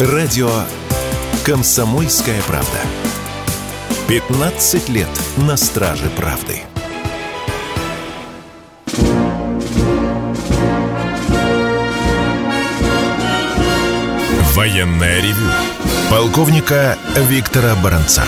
[0.00, 0.50] Радио
[1.44, 2.80] «Комсомольская правда».
[4.08, 6.62] 15 лет на страже правды.
[14.56, 15.46] Военная ревю.
[16.10, 16.98] Полковника
[17.28, 18.24] Виктора Баранца.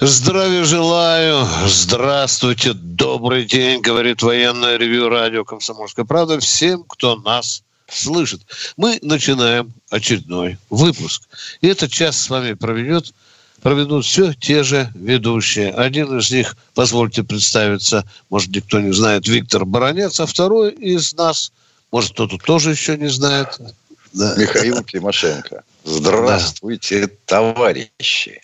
[0.00, 1.46] Здравия желаю.
[1.66, 2.72] Здравствуйте.
[2.72, 8.42] Добрый день, говорит военное ревю радио «Комсомольская правда» всем, кто нас слышит.
[8.76, 11.22] Мы начинаем очередной выпуск.
[11.60, 13.14] И этот час с вами проведет,
[13.62, 15.70] проведут все те же ведущие.
[15.70, 21.52] Один из них, позвольте представиться, может, никто не знает, Виктор Баранец, а второй из нас,
[21.92, 23.58] может, кто-то тоже еще не знает.
[24.12, 24.34] Да.
[24.36, 25.62] Михаил Тимошенко.
[25.84, 27.12] Здравствуйте, да.
[27.26, 28.40] товарищи.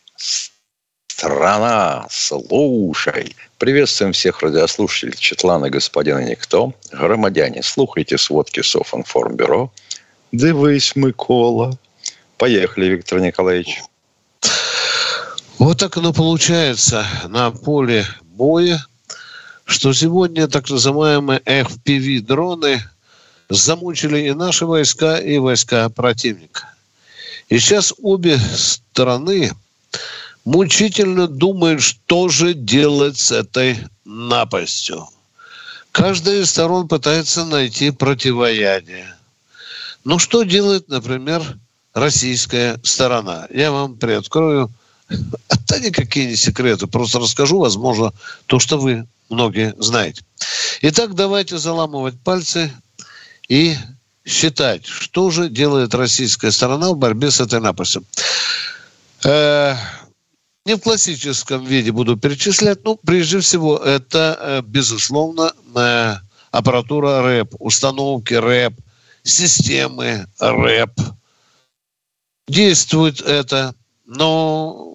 [1.23, 3.37] Страна, слушай.
[3.59, 6.75] Приветствуем всех радиослушателей Четлана господина Никто.
[6.91, 9.71] Громадяне, слухайте сводки Софинформбюро.
[10.33, 11.79] Дивись, Микола.
[12.39, 13.83] Поехали, Виктор Николаевич.
[15.59, 18.85] Вот так оно получается на поле боя,
[19.65, 22.81] что сегодня так называемые FPV-дроны
[23.49, 26.75] замучили и наши войска, и войска противника.
[27.49, 29.53] И сейчас обе стороны
[30.45, 35.09] мучительно думает, что же делать с этой напастью.
[35.93, 39.15] Каждая из сторон пытается найти противоядие.
[40.05, 41.43] Ну, что делает, например,
[41.95, 43.47] российская сторона?
[43.51, 44.71] Я вам приоткрою.
[45.49, 46.87] Это никакие не секреты.
[46.87, 48.13] Просто расскажу, возможно,
[48.47, 50.23] то, что вы многие знаете.
[50.81, 52.73] Итак, давайте заламывать пальцы
[53.49, 53.77] и
[54.25, 58.05] считать, что же делает российская сторона в борьбе с этой напастью.
[59.25, 59.77] Э,
[60.65, 62.85] не в классическом виде буду перечислять.
[62.85, 66.17] Ну, прежде всего, это, э, безусловно, э,
[66.51, 68.75] аппаратура РЭП, установки РЭП,
[69.25, 71.01] системы РЭП.
[72.47, 73.75] Действует это,
[74.05, 74.95] но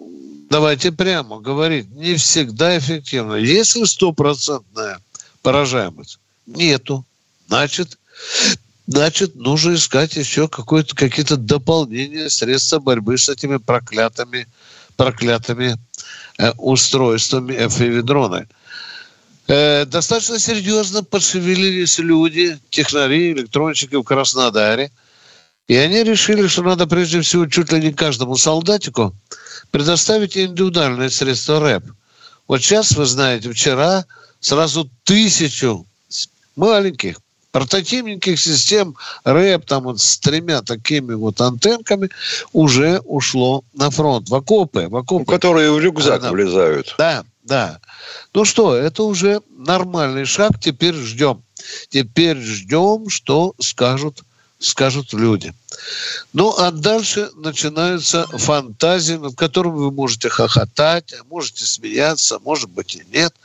[0.49, 3.35] давайте прямо говорить, не всегда эффективно.
[3.35, 4.99] Если стопроцентная
[5.41, 7.05] поражаемость, нету,
[7.47, 7.97] значит,
[8.85, 14.47] значит, нужно искать еще какие-то дополнения, средства борьбы с этими проклятыми
[14.97, 15.77] проклятыми
[16.37, 18.47] э, устройствами FPV-дроны.
[19.47, 24.91] Э, достаточно серьезно подшевелились люди, технари, электронщики в Краснодаре.
[25.67, 29.15] И они решили, что надо прежде всего чуть ли не каждому солдатику
[29.71, 31.83] предоставить индивидуальное средство РЭП.
[32.47, 34.05] Вот сейчас, вы знаете, вчера
[34.39, 35.85] сразу тысячу
[36.55, 37.17] маленьких
[37.57, 42.09] портативненьких систем РЭП там вот с тремя такими вот антенками
[42.53, 44.87] уже ушло на фронт, в окопы.
[44.87, 45.25] В окопы.
[45.25, 46.93] Которые в рюкзак да, влезают.
[46.99, 47.79] Да, да.
[48.35, 51.41] Ну что, это уже нормальный шаг, теперь ждем.
[51.89, 54.21] Теперь ждем, что скажут
[54.59, 55.51] скажут люди.
[56.33, 63.03] Ну, а дальше начинаются фантазии, над которыми вы можете хохотать, можете смеяться, может быть и
[63.11, 63.33] нет–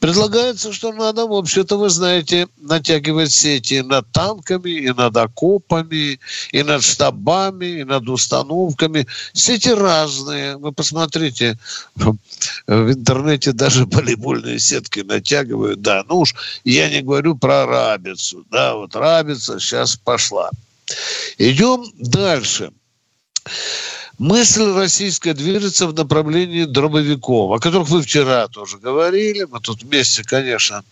[0.00, 6.20] Предлагается, что надо, вообще-то, вы знаете, натягивать сети над танками, и над окопами,
[6.52, 9.06] и над штабами, и над установками.
[9.32, 10.56] Сети разные.
[10.56, 11.58] Вы посмотрите,
[11.96, 15.82] в интернете даже волейбольные сетки натягивают.
[15.82, 16.34] Да, ну уж
[16.64, 18.44] я не говорю про рабицу.
[18.50, 20.50] Да, вот рабица сейчас пошла.
[21.38, 22.70] Идем дальше.
[24.18, 29.44] Мысль российская движется в направлении дробовиков, о которых вы вчера тоже говорили.
[29.44, 30.82] Мы тут вместе, конечно,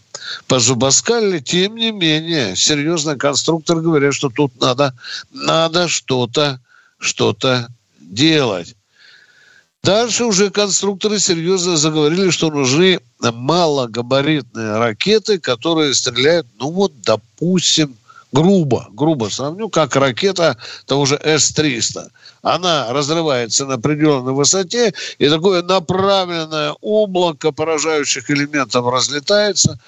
[0.47, 1.41] позубоскалили.
[1.41, 4.95] Тем не менее, серьезные конструкторы говорят, что тут надо,
[5.33, 6.61] надо что-то
[6.99, 7.69] что-то
[8.01, 8.75] делать.
[9.83, 17.97] Дальше уже конструкторы серьезно заговорили, что нужны малогабаритные ракеты, которые стреляют, ну вот, допустим,
[18.33, 20.57] грубо, грубо сравню, как ракета
[20.87, 22.09] того же С-300.
[22.43, 29.79] Она разрывается на определенной высоте, и такое направленное облако поражающих элементов разлетается.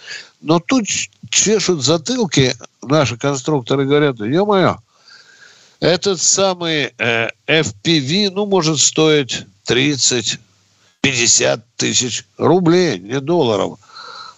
[0.40, 0.86] Но тут
[1.30, 4.78] чешут затылки наши конструкторы говорят, ё-моё,
[5.80, 10.38] этот самый э, FPV, ну, может стоить 30
[11.00, 13.78] 50 тысяч рублей, не долларов.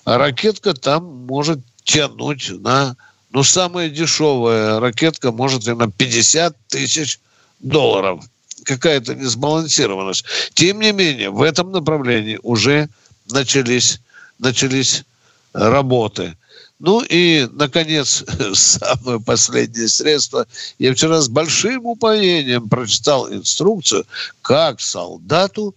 [0.05, 2.96] А ракетка там может тянуть на
[3.32, 7.21] ну, самая дешевая ракетка может и на 50 тысяч
[7.61, 8.25] долларов.
[8.65, 10.25] Какая-то несбалансированность.
[10.55, 12.88] Тем не менее, в этом направлении уже
[13.31, 14.00] начались,
[14.38, 15.05] начались
[15.53, 16.37] работы.
[16.79, 18.25] Ну и, наконец,
[18.55, 20.47] самое последнее средство.
[20.79, 24.06] Я вчера с большим упоением прочитал инструкцию,
[24.43, 25.75] как солдату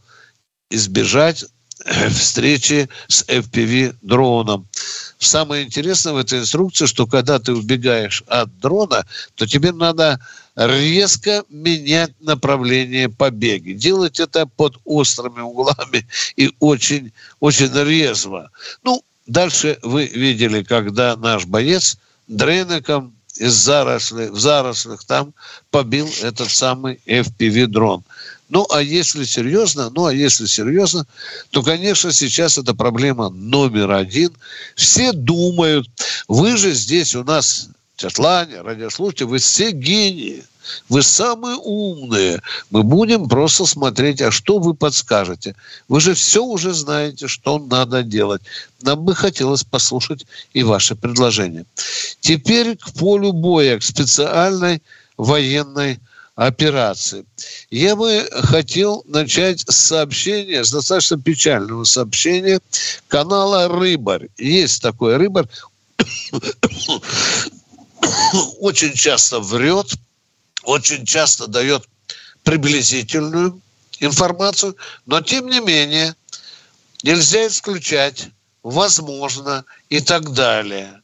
[0.69, 1.45] избежать
[2.11, 4.65] встречи с FPV-дроном.
[5.17, 9.05] Самое интересное в этой инструкции, что когда ты убегаешь от дрона,
[9.35, 10.19] то тебе надо
[10.55, 13.73] резко менять направление побеги.
[13.73, 18.51] Делать это под острыми углами и очень, очень резво.
[18.83, 21.97] Ну, дальше вы видели, когда наш боец
[22.27, 25.33] дрейником из зарослей, в зарослях там
[25.71, 28.03] побил этот самый FPV-дрон.
[28.53, 31.07] Ну, а если серьезно, ну, а если серьезно,
[31.49, 34.31] то, конечно, сейчас это проблема номер один.
[34.75, 35.89] Все думают,
[36.27, 40.43] вы же здесь у нас, Чатлане, радиослушатели, вы все гении.
[40.87, 42.43] Вы самые умные.
[42.69, 45.55] Мы будем просто смотреть, а что вы подскажете.
[45.87, 48.43] Вы же все уже знаете, что надо делать.
[48.83, 51.65] Нам бы хотелось послушать и ваши предложения.
[52.19, 54.83] Теперь к полю боя, к специальной
[55.17, 55.99] военной
[56.35, 57.25] операции.
[57.69, 62.59] Я бы хотел начать с сообщения, с достаточно печального сообщения
[63.07, 64.29] канала «Рыбарь».
[64.37, 65.45] Есть такой «Рыбарь».
[68.59, 69.93] Очень часто врет,
[70.63, 71.87] очень часто дает
[72.43, 73.61] приблизительную
[73.99, 74.75] информацию,
[75.05, 76.15] но тем не менее
[77.03, 78.27] нельзя исключать,
[78.61, 81.01] возможно и так далее.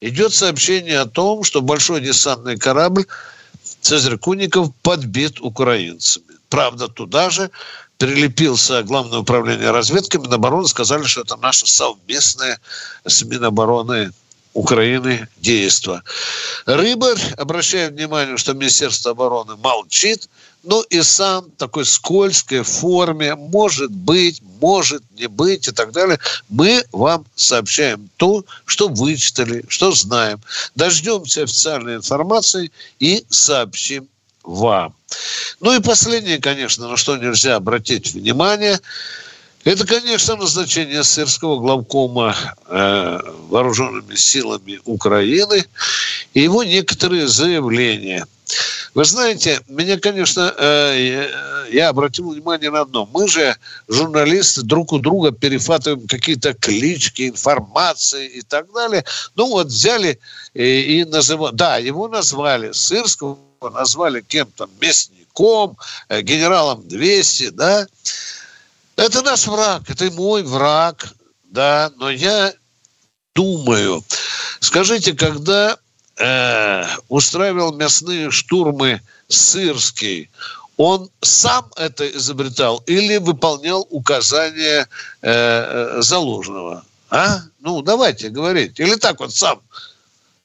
[0.00, 3.06] Идет сообщение о том, что большой десантный корабль
[3.82, 6.24] Цезарь Куников подбит украинцами.
[6.48, 7.50] Правда, туда же
[7.98, 12.60] прилепился Главное управление разведки Минобороны, сказали, что это наше совместное
[13.04, 14.12] с Минобороны
[14.54, 16.02] Украины действо.
[16.66, 20.28] Рыбарь, обращаю внимание, что Министерство обороны молчит,
[20.62, 26.18] но и сам такой скользкой форме, может быть, может не быть и так далее,
[26.48, 30.40] мы вам сообщаем то, что вычитали, что знаем.
[30.74, 32.70] Дождемся официальной информации
[33.00, 34.06] и сообщим
[34.44, 34.94] вам.
[35.60, 38.80] Ну и последнее, конечно, на что нельзя обратить внимание–
[39.64, 42.34] это, конечно, назначение сырского главкома
[42.66, 43.18] э,
[43.48, 45.64] вооруженными силами Украины
[46.34, 48.26] и его некоторые заявления.
[48.94, 51.30] Вы знаете, меня, конечно, э,
[51.70, 53.08] я обратил внимание на одно.
[53.12, 53.56] Мы же,
[53.88, 59.04] журналисты, друг у друга перехватываем какие-то клички, информации и так далее.
[59.34, 60.18] Ну вот взяли
[60.52, 61.54] и, и называли...
[61.54, 63.38] Да, его назвали, Сырского
[63.72, 65.78] назвали кем-то мясником,
[66.08, 67.86] э, генералом 200, да.
[69.02, 71.12] Это наш враг, это мой враг,
[71.42, 72.54] да, но я
[73.34, 74.04] думаю,
[74.60, 75.76] скажите, когда
[76.18, 80.30] э, устраивал мясные штурмы Сырский,
[80.76, 84.86] он сам это изобретал или выполнял указания
[85.20, 86.84] э, э заложенного?
[87.10, 87.40] А?
[87.58, 88.78] Ну, давайте говорить.
[88.78, 89.62] Или так вот сам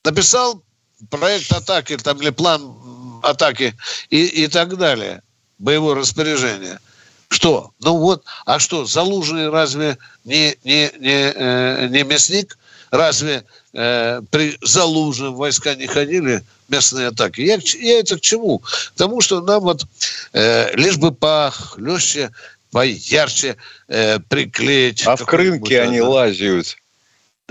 [0.04, 0.64] написал
[1.12, 3.76] проект атаки там, или план атаки
[4.10, 5.22] и, и так далее,
[5.60, 6.80] боевое распоряжение.
[7.30, 7.72] Что?
[7.80, 12.58] Ну вот, а что, Залужный разве не, не, не, э, не мясник?
[12.90, 13.44] Разве
[13.74, 17.42] э, при Залужном войска не ходили местные атаки?
[17.42, 18.60] Я, я это к чему?
[18.60, 19.86] К тому, что нам вот
[20.34, 22.32] э, лишь бы похлеще,
[22.72, 23.58] поярче
[23.90, 25.06] э, приклеить.
[25.06, 26.78] А в Крымке они лазят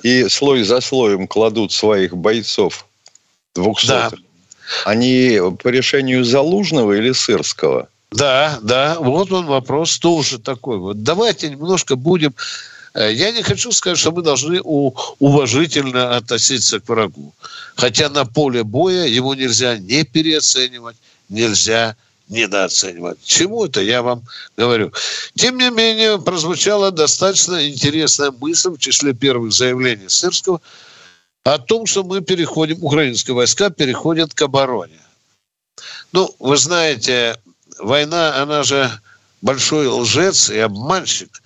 [0.02, 2.87] и слой за слоем кладут своих бойцов
[3.55, 4.20] двухсотых.
[4.20, 4.26] Да.
[4.84, 7.88] Они по решению Залужного или Сырского?
[8.11, 10.79] Да, да, вот он вопрос тоже такой.
[10.79, 12.35] Вот давайте немножко будем...
[12.94, 17.35] Э, я не хочу сказать, что мы должны уважительно относиться к врагу.
[17.75, 20.97] Хотя на поле боя его нельзя не переоценивать,
[21.29, 21.96] нельзя
[22.29, 23.19] недооценивать.
[23.25, 24.22] Чему это я вам
[24.56, 24.93] говорю?
[25.34, 30.60] Тем не менее, прозвучала достаточно интересная мысль в числе первых заявлений Сырского
[31.44, 35.01] о том, что мы переходим, украинские войска переходят к обороне.
[36.13, 37.36] Ну, вы знаете,
[37.79, 38.91] война, она же
[39.43, 41.43] большой лжец и обманщик.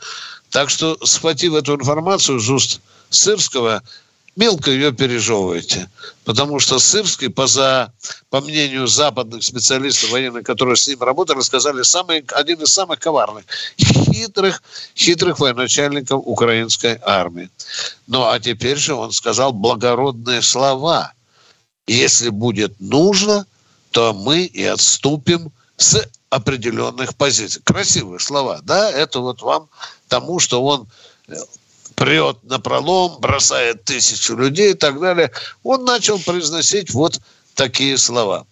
[0.51, 3.83] Так что, схватив эту информацию из уст Сырского,
[4.37, 5.89] мелко ее пережевываете.
[6.25, 7.93] Потому что Сырский, по, за,
[8.31, 13.45] по мнению западных специалистов военных, которые с ним работали, сказали, самый, один из самых коварных,
[13.79, 14.63] хитрых,
[14.97, 17.51] хитрых военачальников украинской армии.
[18.07, 21.13] Ну, а теперь же он сказал благородные слова.
[21.87, 23.47] Если будет нужно,
[23.91, 27.63] то мы и отступим с определенных позиций.
[27.65, 28.91] Красивые слова, да?
[28.91, 29.69] Это вот вам
[30.09, 30.87] тому, что он
[31.27, 31.35] э,
[31.95, 35.33] прет на пролом, бросает тысячу людей и так далее.
[35.63, 37.21] Он начал произносить вот
[37.55, 38.47] такие слова.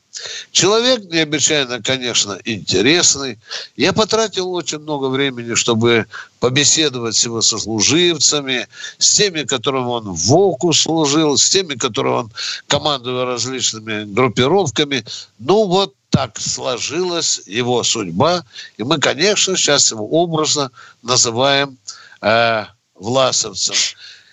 [0.50, 3.38] Человек необычайно, конечно, интересный.
[3.76, 6.06] Я потратил очень много времени, чтобы
[6.40, 8.66] побеседовать с его сослуживцами,
[8.98, 12.32] с теми, которым он в ОКУ служил, с теми, которым он
[12.66, 15.04] командовал различными группировками.
[15.38, 18.44] Ну вот так сложилась его судьба.
[18.76, 20.70] И мы, конечно, сейчас его образно
[21.02, 21.78] называем
[22.22, 23.76] э, власовцам.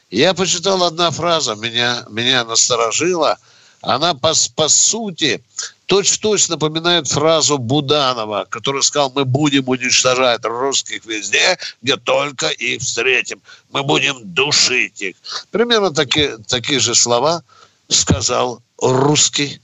[0.09, 3.37] Я почитал одна фраза, меня, меня насторожила.
[3.85, 5.43] Она по, по сути
[5.85, 13.41] точь-в-точь напоминает фразу Буданова, который сказал, мы будем уничтожать русских везде, где только их встретим.
[13.71, 15.15] Мы будем душить их.
[15.51, 17.43] Примерно таки, такие же слова
[17.87, 19.61] сказал русский,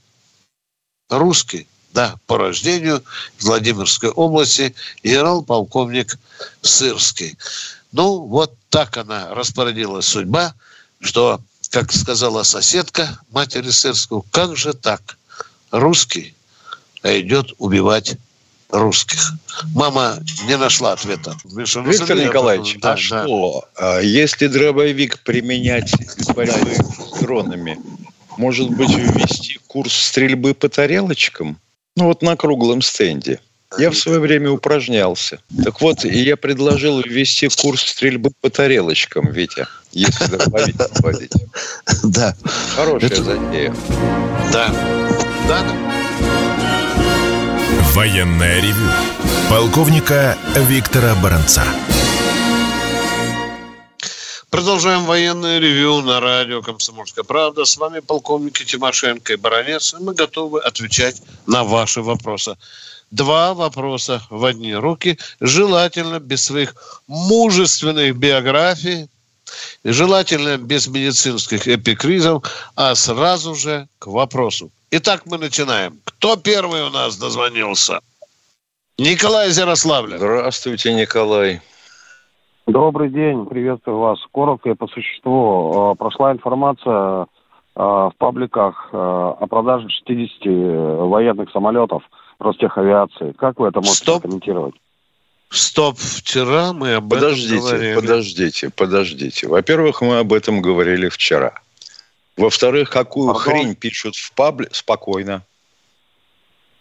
[1.10, 3.02] русский, да, по рождению
[3.40, 6.16] Владимирской области генерал-полковник
[6.62, 7.36] Сырский.
[7.90, 10.54] Ну, вот так она распорядилась судьба,
[11.00, 11.40] что,
[11.72, 15.18] как сказала соседка матери Сырского, как же так?
[15.70, 16.34] Русский
[17.02, 18.16] а идет убивать
[18.70, 19.32] русских.
[19.74, 21.36] Мама не нашла ответа.
[21.44, 23.00] Виктор Николаевич, да, а да.
[23.00, 27.78] что, а если дробовик применять в борьбе с дронами,
[28.36, 31.58] может быть, ввести курс стрельбы по тарелочкам?
[31.96, 33.40] Ну, вот на круглом стенде.
[33.78, 35.40] Я в свое время упражнялся.
[35.64, 41.32] Так вот, я предложил ввести курс стрельбы по тарелочкам, Витя, если дробовик вводить.
[42.04, 42.36] Да.
[42.76, 43.22] Хорошая Это...
[43.22, 43.74] затея.
[44.52, 44.74] Да.
[45.48, 45.64] Да.
[47.94, 48.90] Военная ревю.
[49.48, 51.64] Полковника Виктора Баранца.
[54.50, 57.64] Продолжаем военное ревю на радио «Комсомольская правда».
[57.64, 59.94] С вами полковники Тимошенко и Баранец.
[59.94, 62.56] И мы готовы отвечать на ваши вопросы.
[63.12, 65.18] Два вопроса в одни руки.
[65.38, 66.74] Желательно без своих
[67.06, 69.06] мужественных биографий,
[69.84, 72.42] желательно без медицинских эпикризов,
[72.74, 74.70] а сразу же к вопросу.
[74.90, 75.98] Итак, мы начинаем.
[76.04, 78.00] Кто первый у нас дозвонился?
[78.98, 80.16] Николай из Ярославля.
[80.16, 81.60] Здравствуйте, Николай.
[82.66, 84.20] Добрый день, приветствую вас.
[84.32, 85.90] Коротко и по существу.
[85.90, 87.26] А, прошла информация
[87.74, 90.46] а, в пабликах а, о продаже 60
[91.10, 92.04] военных самолетов
[92.42, 93.32] Ростехавиации.
[93.32, 94.22] Как вы это можете Стоп.
[94.22, 94.74] комментировать?
[95.50, 97.94] Стоп, вчера мы об подождите, этом говорили.
[97.94, 99.48] Подождите, подождите.
[99.48, 101.54] Во-первых, мы об этом говорили вчера.
[102.36, 103.52] Во-вторых, какую Пардон?
[103.52, 104.74] хрень пишут в пабликах?
[104.76, 105.42] Спокойно.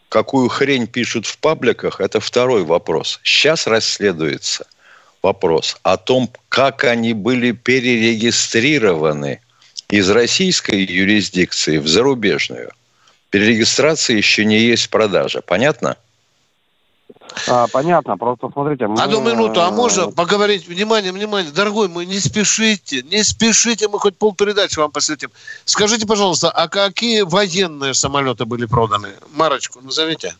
[0.09, 3.19] Какую хрень пишут в пабликах, это второй вопрос.
[3.23, 4.67] Сейчас расследуется–
[5.21, 9.41] вопрос о том, как они были перерегистрированы
[9.89, 12.71] из российской юрисдикции в зарубежную.
[13.31, 15.41] Перерегистрация еще не есть продажа.
[15.41, 15.97] Понятно?
[17.47, 18.87] А, понятно, просто смотрите.
[18.87, 19.01] Мы...
[19.01, 20.67] Одну минуту, а можно поговорить?
[20.67, 25.29] Внимание, внимание, дорогой мой, не спешите, не спешите, мы хоть полпередачи вам посвятим.
[25.63, 29.09] Скажите, пожалуйста, а какие военные самолеты были проданы?
[29.33, 30.33] Марочку назовите.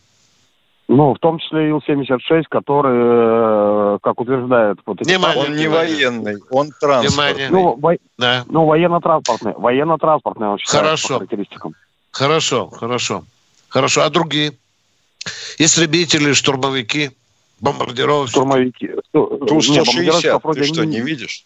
[0.88, 4.78] Ну, в том числе Ил-76, который, э, как утверждает...
[4.84, 7.48] Вот эти внимание, он не военный, он транспортный.
[7.48, 7.94] Ну, во...
[8.18, 8.44] да.
[8.48, 9.54] ну военно-транспортный.
[9.56, 11.08] Военно-транспортный он считается хорошо.
[11.08, 11.74] по характеристикам.
[12.12, 13.24] Хорошо, хорошо.
[13.68, 14.02] Хорошо.
[14.02, 14.52] А другие?
[15.58, 17.10] Истребители, штурмовики,
[17.60, 18.32] бомбардировщики?
[18.32, 18.90] Штурмовики.
[19.12, 21.44] Ту-160, ты что, не видишь?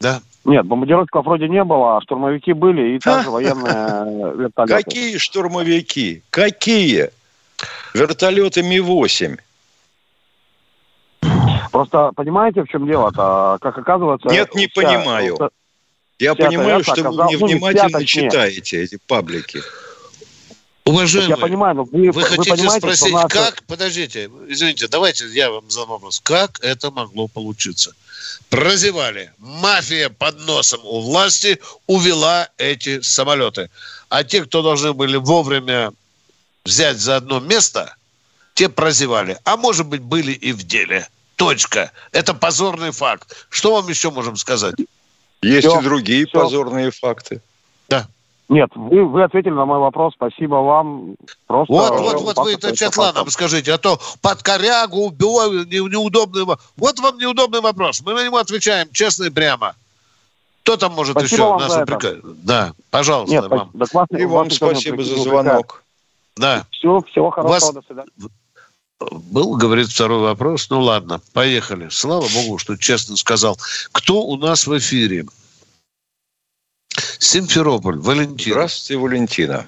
[0.00, 0.20] Да.
[0.44, 4.82] Нет, бомбардировщиков вроде не было, а штурмовики были и также военные вертолеты.
[4.82, 6.22] Какие штурмовики?
[6.30, 7.10] Какие?
[7.94, 9.38] Вертолеты Ми-8.
[11.72, 13.58] Просто понимаете, в чем дело-то?
[13.60, 14.28] Как оказывается...
[14.28, 15.34] Нет, не вся, понимаю.
[15.36, 15.48] Вся,
[16.18, 19.60] Я вся понимаю, что оказалась, вы невнимательно ну, читаете эти паблики.
[20.86, 23.28] Уважаемый, я понимаю, но вы, вы хотите спросить, наши...
[23.28, 27.94] как, подождите, извините, давайте я вам задам вопрос, как это могло получиться?
[28.50, 29.32] Прозевали.
[29.38, 33.70] Мафия под носом у власти увела эти самолеты.
[34.10, 35.92] А те, кто должны были вовремя
[36.64, 37.96] взять за одно место,
[38.52, 39.38] те прозевали.
[39.44, 41.08] А может быть, были и в деле.
[41.36, 41.92] Точка.
[42.12, 43.46] Это позорный факт.
[43.48, 44.74] Что вам еще можем сказать?
[45.42, 46.38] Есть все, и другие все.
[46.38, 47.40] позорные факты.
[48.48, 50.12] Нет, вы, вы ответили на мой вопрос.
[50.14, 51.16] Спасибо вам.
[51.46, 56.44] Просто вот, вот, вот вы это Четланом скажите, а то под корягу, убиваю, не, неудобный
[56.44, 58.02] Вот вам неудобный вопрос.
[58.02, 59.74] Мы на него отвечаем честно и прямо.
[60.62, 62.18] Кто там может спасибо еще нас упрекать?
[62.42, 63.70] Да, пожалуйста, Нет, вам.
[63.72, 65.82] Да, классно, и вам спасибо за звонок.
[66.36, 66.66] Да.
[66.70, 67.72] Все, всего хорошего, Вас...
[67.72, 68.10] до свидания.
[69.00, 70.68] Был, говорит, второй вопрос.
[70.70, 71.88] Ну ладно, поехали.
[71.90, 73.58] Слава богу, что честно сказал.
[73.92, 75.26] Кто у нас в эфире?
[77.24, 78.54] Симферополь, Валентина.
[78.54, 79.66] Здравствуйте, Валентина.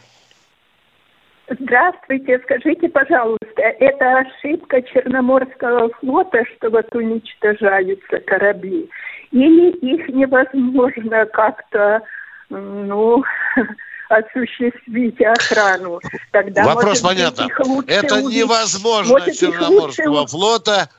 [1.49, 8.91] Здравствуйте, скажите, пожалуйста, это ошибка Черноморского флота, что вот уничтожаются корабли?
[9.31, 12.03] Или их невозможно как-то,
[12.51, 13.25] ну,
[14.09, 16.01] осуществить охрану.
[16.33, 17.49] Тогда, Вопрос понятно.
[17.87, 18.43] Это увидеть.
[18.43, 20.31] невозможно может, Черноморского лучше...
[20.31, 20.91] флота.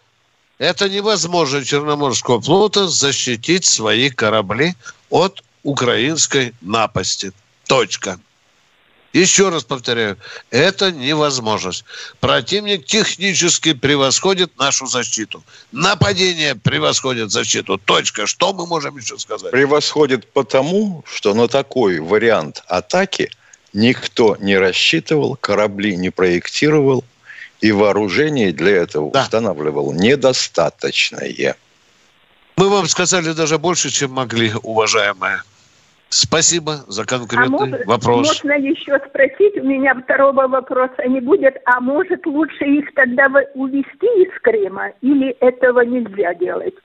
[0.57, 4.73] Это невозможно Черноморского флота защитить свои корабли
[5.09, 7.33] от украинской напасти.
[7.67, 8.19] Точка.
[9.11, 10.17] Еще раз повторяю,
[10.49, 11.83] это невозможность.
[12.21, 15.43] Противник технически превосходит нашу защиту.
[15.73, 17.77] Нападение превосходит защиту.
[17.77, 18.27] Точка.
[18.27, 19.51] Что мы можем еще сказать?
[19.51, 23.29] Превосходит потому, что на такой вариант атаки
[23.73, 27.03] никто не рассчитывал, корабли не проектировал,
[27.59, 29.23] и вооружение для этого да.
[29.23, 31.57] устанавливал недостаточное.
[32.55, 35.43] Мы вам сказали даже больше, чем могли, уважаемая.
[36.09, 38.27] Спасибо за конкретный а может, вопрос.
[38.27, 44.05] Можно еще спросить, у меня второго вопроса не будет, а может лучше их тогда увезти
[44.05, 46.75] из Крыма или этого нельзя делать?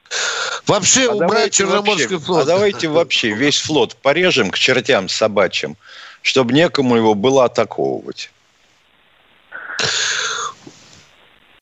[0.66, 2.42] Вообще а убрать Черноморский вообще, флот.
[2.42, 5.76] А давайте вообще весь флот порежем к чертям собачьим,
[6.22, 8.30] чтобы некому его было атаковывать.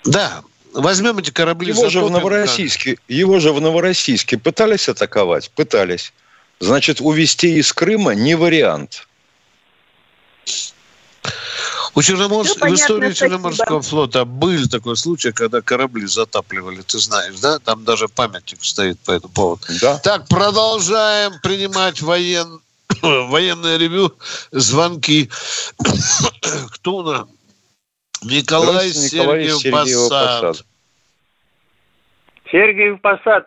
[0.05, 1.73] Да, возьмем эти корабли.
[1.73, 5.51] Его же, в Новороссийске, его же в Новороссийске пытались атаковать?
[5.51, 6.13] Пытались.
[6.61, 9.07] Значит, увезти из Крыма не вариант.
[11.95, 12.51] У Черноморс...
[12.51, 17.59] ну, понятно, в истории Черноморского флота был такой случай, когда корабли затапливали, ты знаешь, да?
[17.59, 19.63] Там даже памятник стоит по этому поводу.
[19.81, 19.99] Да.
[19.99, 22.61] Так, продолжаем принимать воен...
[23.03, 24.13] военное ревю,
[24.53, 25.31] звонки.
[26.75, 27.27] Кто у нас?
[28.23, 30.65] Николай Сергеев Посад.
[32.51, 33.47] Сергеев Посад.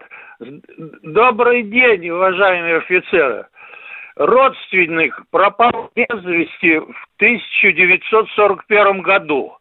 [1.04, 3.48] Добрый день, уважаемые офицеры.
[4.16, 9.58] Родственник пропал без вести в 1941 году.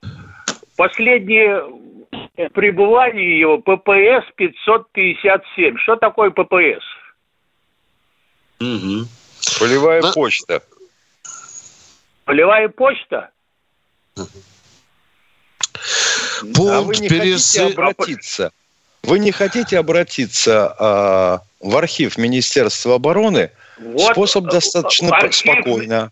[0.76, 1.62] Последнее
[2.52, 5.76] пребывание его ППС 557.
[5.78, 6.84] Что такое ППС?
[8.60, 9.06] Угу.
[9.58, 10.12] Полевая да.
[10.12, 10.62] почта.
[12.24, 13.30] Полевая почта?
[16.54, 17.56] Пункт а вы не перес...
[17.56, 18.52] хотите обратиться?
[19.02, 23.50] Вы не хотите обратиться а, в архив Министерства обороны?
[23.78, 25.36] Вот, Способ достаточно архив...
[25.36, 26.10] спокойно.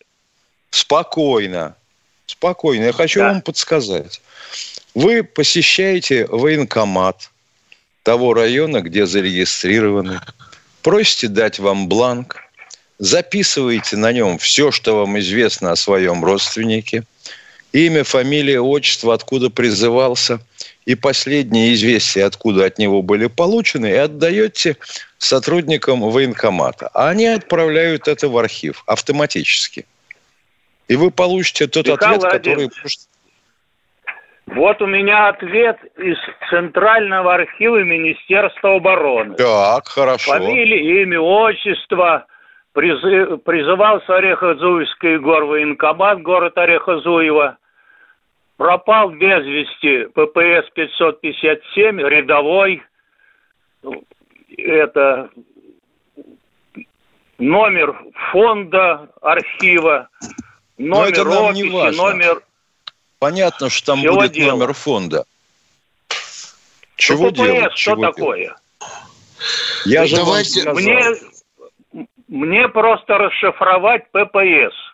[0.70, 1.76] Спокойно.
[2.26, 2.85] Спокойно.
[2.85, 3.28] Я хочу да.
[3.28, 4.20] вам подсказать.
[4.94, 7.30] Вы посещаете военкомат
[8.02, 10.20] того района, где зарегистрированы,
[10.82, 12.38] просите дать вам бланк,
[12.99, 17.04] записываете на нем все, что вам известно о своем родственнике,
[17.73, 20.40] имя, фамилия, отчество, откуда призывался–
[20.90, 24.76] и последние известия, откуда от него были получены, и отдаете
[25.19, 26.91] сотрудникам военкомата.
[26.95, 29.86] А они отправляют это в архив автоматически.
[30.88, 32.71] И вы получите тот Михаил ответ, который...
[34.47, 36.19] Вот у меня ответ из
[36.50, 39.36] Центрального архива Министерства обороны.
[39.36, 40.32] Так, хорошо.
[40.32, 42.26] Фамилия, имя, отчество.
[42.73, 47.58] Призыв, призывался Орехозуевский горвоенкомат, город Орехозуева
[48.60, 52.82] пропал без вести ППС 557, рядовой,
[54.54, 55.30] это
[57.38, 57.96] номер
[58.30, 60.10] фонда архива,
[60.76, 62.02] номер Но это не важно.
[62.02, 62.42] номер...
[63.18, 64.52] Понятно, что там будет дела.
[64.52, 65.25] номер фонда.
[66.96, 67.73] Чего ППС делать?
[67.78, 68.44] что Чего такое?
[68.44, 68.58] Делать?
[69.86, 70.70] Я же Давайте...
[70.70, 74.75] Мне, мне просто расшифровать ППС–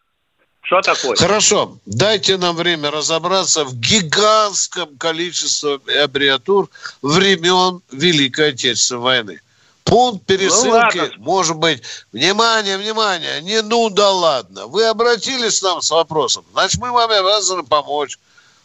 [0.67, 1.17] что такое?
[1.17, 1.79] Хорошо.
[1.87, 6.69] Дайте нам время разобраться в гигантском количестве аббревиатур
[7.03, 9.41] времен Великой Отечественной войны.
[9.85, 14.67] Пункт пересылки ну, может быть, внимание, внимание, не ну да ладно.
[14.67, 18.19] Вы обратились к нам с вопросом, значит, мы вам обязаны помочь.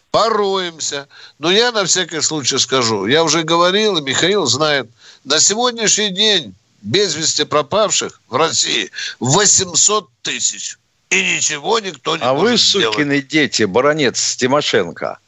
[0.10, 1.08] Пороемся.
[1.38, 3.06] Но я на всякий случай скажу.
[3.06, 4.90] Я уже говорил, и Михаил знает,
[5.24, 10.78] на сегодняшний день без вести пропавших в России 800 тысяч
[11.12, 12.94] и ничего никто не а вы, сделать.
[12.94, 15.20] сукины дети, баронец Тимошенко,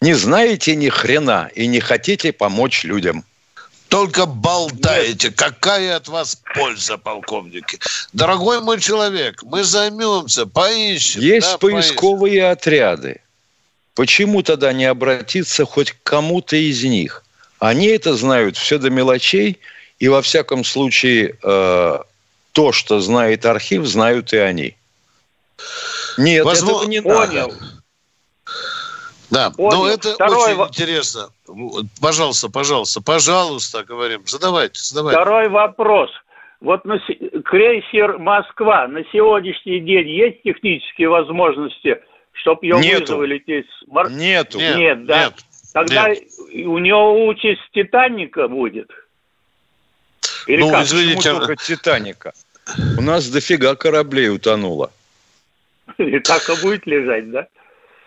[0.00, 3.24] не знаете ни хрена и не хотите помочь людям.
[3.88, 5.28] Только болтаете.
[5.28, 5.36] Нет.
[5.36, 7.80] Какая от вас польза, полковники?
[8.12, 11.20] Дорогой мой человек, мы займемся, поищем.
[11.20, 12.52] Есть да, поисковые поищем.
[12.52, 13.20] отряды.
[13.94, 17.24] Почему тогда не обратиться хоть к кому-то из них?
[17.58, 19.58] Они это знают все до мелочей,
[19.98, 21.98] и во всяком случае э,
[22.52, 24.76] то, что знает архив, знают и они.
[26.18, 26.76] Нет, Возможно...
[26.78, 27.48] этого не Понял.
[27.48, 27.54] надо.
[29.30, 29.84] Да, Понял.
[29.84, 30.54] но это Второй...
[30.54, 31.28] очень интересно.
[32.00, 34.22] Пожалуйста, пожалуйста, пожалуйста, говорим.
[34.26, 35.20] Задавайте, задавайте.
[35.20, 36.10] Второй вопрос.
[36.60, 36.98] Вот на
[37.44, 43.16] крейсер «Москва» на сегодняшний день есть технические возможности, чтобы ее Нету.
[43.16, 43.66] вызвали здесь?
[44.10, 44.58] Нету.
[44.58, 45.24] Нет, нет да?
[45.24, 45.34] Нет.
[45.72, 46.22] Тогда нет.
[46.66, 48.90] у него участь «Титаника» будет?
[50.46, 50.84] Или ну, как?
[50.84, 52.32] извините, только «Титаника»?
[52.98, 54.90] У нас дофига кораблей утонуло.
[55.98, 57.46] И так и будет лежать, да?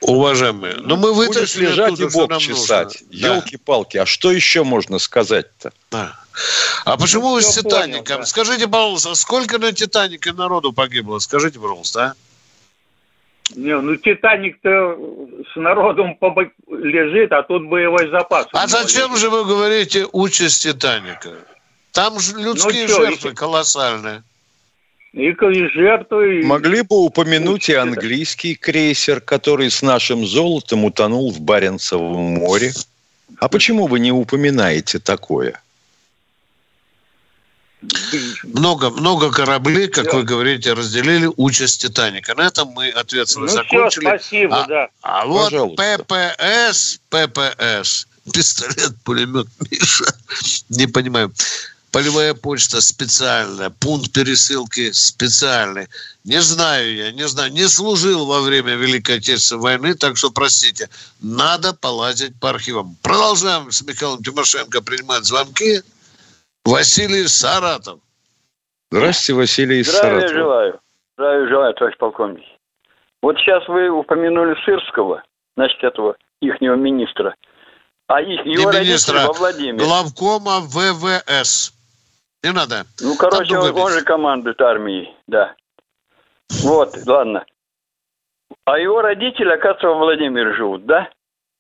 [0.01, 3.03] Уважаемые, ну мы вытащили лежать и бок чесать.
[3.09, 5.71] Елки-палки, а что еще можно сказать-то?
[5.91, 6.13] Да.
[6.83, 8.03] А почему ну, вы с Титаником?
[8.03, 8.25] Понял, да.
[8.25, 11.19] Скажите, пожалуйста, сколько на Титанике народу погибло?
[11.19, 12.13] Скажите, пожалуйста, а?
[13.55, 14.97] Не, ну Титаник-то
[15.53, 16.17] с народом
[16.67, 18.47] лежит, а тут боевой запас.
[18.51, 19.21] А зачем лежит.
[19.21, 21.31] же вы говорите участь Титаника?
[21.91, 23.35] Там же людские ну, что, жертвы и...
[23.35, 24.23] колоссальные.
[25.13, 26.41] И, и жертвы...
[26.43, 32.73] Могли бы упомянуть и английский крейсер, который с нашим золотом утонул в Баренцевом море.
[33.39, 35.61] А почему вы не упоминаете такое?
[38.43, 40.17] Много, много кораблей, как все.
[40.17, 42.33] вы говорите, разделили участь Титаника.
[42.33, 44.05] На этом мы ответственно ну, закончили.
[44.05, 44.87] Все, спасибо, а, да.
[45.01, 50.05] А вот ППС, ППС, пистолет-пулемет Миша,
[50.69, 51.31] не понимаю.
[51.93, 55.87] Полевая почта специальная, пункт пересылки специальный.
[56.23, 60.89] Не знаю я, не знаю, не служил во время Великой Отечественной войны, так что, простите,
[61.21, 62.97] надо полазить по архивам.
[63.03, 65.81] Продолжаем с Михаилом Тимошенко принимать звонки.
[66.65, 67.99] Василий Саратов.
[68.89, 70.33] Здравствуйте, Василий из Здравия Саратова.
[70.33, 70.79] желаю.
[71.15, 72.43] Здравия желаю, товарищ полковник.
[73.21, 75.21] Вот сейчас вы упомянули Сырского,
[75.55, 77.35] значит, этого ихнего министра.
[78.07, 79.77] А их, его министра, во Владимире.
[79.77, 81.72] главкома ВВС.
[82.43, 82.85] Не надо.
[82.99, 85.55] Ну, короче, он, он же командует армией, да.
[86.61, 87.45] Вот, ладно.
[88.65, 91.09] А его родители, оказывается, во Владимире живут, да?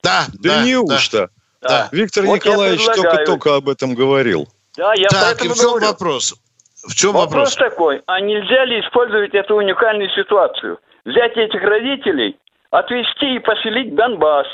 [0.03, 1.29] Да, да, да неужто?
[1.61, 1.69] Да.
[1.69, 1.89] да.
[1.91, 4.47] Виктор вот Николаевич только-только об этом говорил.
[4.75, 5.87] Да, я так, и в чем говорю.
[5.87, 6.35] вопрос?
[6.83, 7.55] В чем вопрос?
[7.55, 10.79] Вопрос такой, а нельзя ли использовать эту уникальную ситуацию?
[11.05, 12.37] Взять этих родителей,
[12.71, 14.47] отвезти и поселить в Донбасс.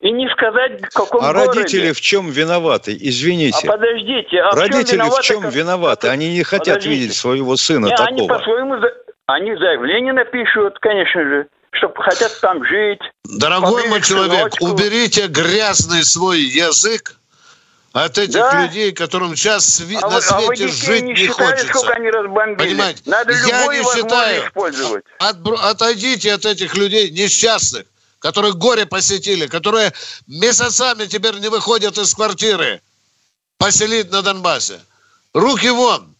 [0.00, 1.60] И не сказать, в каком А городе.
[1.60, 2.96] родители в чем виноваты?
[2.98, 3.68] Извините.
[3.68, 5.20] А подождите, а родители в чем виноваты?
[5.20, 6.08] В чем виноваты?
[6.08, 6.94] Они не хотят подождите.
[6.94, 8.08] видеть своего сына не, такого.
[8.08, 8.74] Они по-своему,
[9.26, 13.00] они заявление напишут, конечно же чтобы хотят там жить.
[13.24, 14.66] Дорогой мой человек, сыночку.
[14.66, 17.14] уберите грязный свой язык
[17.92, 18.62] от этих да?
[18.64, 21.68] людей, которым сейчас сви- а на вы, свете а вы жить не, не считали, хочется.
[21.68, 22.68] сколько они разбомбили?
[22.68, 23.02] Понимаете?
[23.06, 24.46] Надо Я не считаю.
[24.48, 25.04] Использовать.
[25.20, 27.84] От, отойдите от этих людей несчастных,
[28.20, 29.92] которые горе посетили, которые
[30.28, 32.80] месяцами теперь не выходят из квартиры.
[33.58, 34.80] Поселить на Донбассе.
[35.34, 36.14] Руки вон.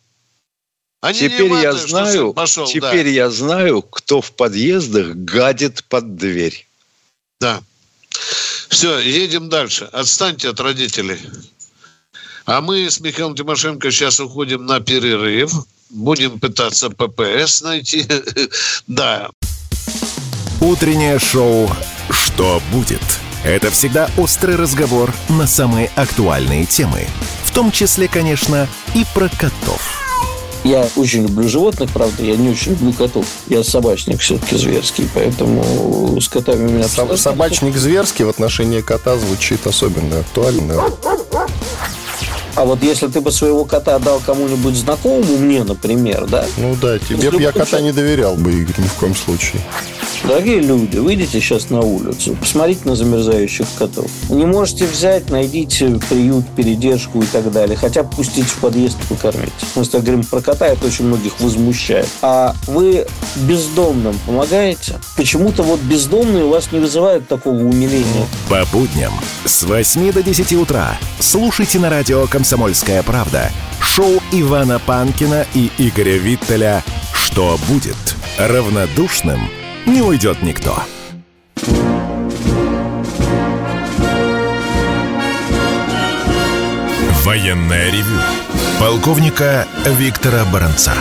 [1.00, 3.10] Они теперь я знаю, пошел, теперь да.
[3.10, 6.66] я знаю, кто в подъездах гадит под дверь.
[7.40, 7.62] Да.
[8.68, 9.88] Все, едем дальше.
[9.92, 11.18] Отстаньте от родителей.
[12.44, 15.52] А мы с Михаилом Тимошенко сейчас уходим на перерыв.
[15.88, 18.06] Будем пытаться ППС найти.
[18.86, 19.30] да.
[20.60, 21.70] Утреннее шоу
[22.10, 23.00] «Что будет?»
[23.44, 27.06] Это всегда острый разговор на самые актуальные темы.
[27.44, 29.80] В том числе, конечно, и про котов.
[30.62, 33.24] Я очень люблю животных, правда, я не очень люблю котов.
[33.48, 37.16] Я собачник все-таки зверский, поэтому с котами у меня...
[37.16, 40.74] Собачник зверский в отношении кота звучит особенно актуально.
[42.56, 46.44] А вот если ты бы своего кота дал кому-нибудь знакомому, мне, например, да?
[46.58, 49.62] Ну да, тебе бы я кота не доверял бы, Игорь, ни в коем случае.
[50.24, 54.10] Дорогие люди, выйдите сейчас на улицу, посмотрите на замерзающих котов.
[54.28, 57.76] Не можете взять, найдите приют, передержку и так далее.
[57.76, 59.52] Хотя бы пустите в подъезд и покормить.
[59.74, 62.06] Мы с говорим про кота, это очень многих возмущает.
[62.20, 64.96] А вы бездомным помогаете?
[65.16, 68.26] Почему-то вот бездомные у вас не вызывают такого умиления.
[68.48, 69.12] По будням
[69.46, 72.39] с 8 до 10 утра слушайте на радио «Комсомольская
[73.02, 73.50] правда»
[73.90, 77.96] шоу Ивана Панкина и Игоря Виттеля «Что будет?»
[78.38, 79.50] Равнодушным–
[79.86, 80.82] не уйдет никто.
[87.24, 88.18] Военная ревю.
[88.78, 90.94] Полковника Виктора Баранца.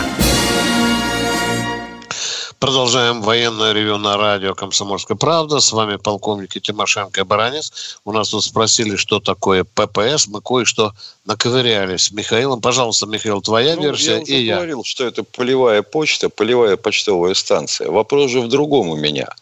[2.60, 5.60] Продолжаем военное ревю на радио «Комсомольская правда».
[5.60, 7.98] С вами полковники Тимошенко и Баранец.
[8.04, 10.26] У нас тут спросили, что такое ППС.
[10.26, 10.92] Мы кое-что
[11.24, 12.60] наковырялись с Михаилом.
[12.60, 14.56] Пожалуйста, Михаил, твоя ну, версия я и я.
[14.56, 17.90] говорил, что это полевая почта, полевая почтовая станция.
[17.90, 19.34] Вопрос же в другом у меня.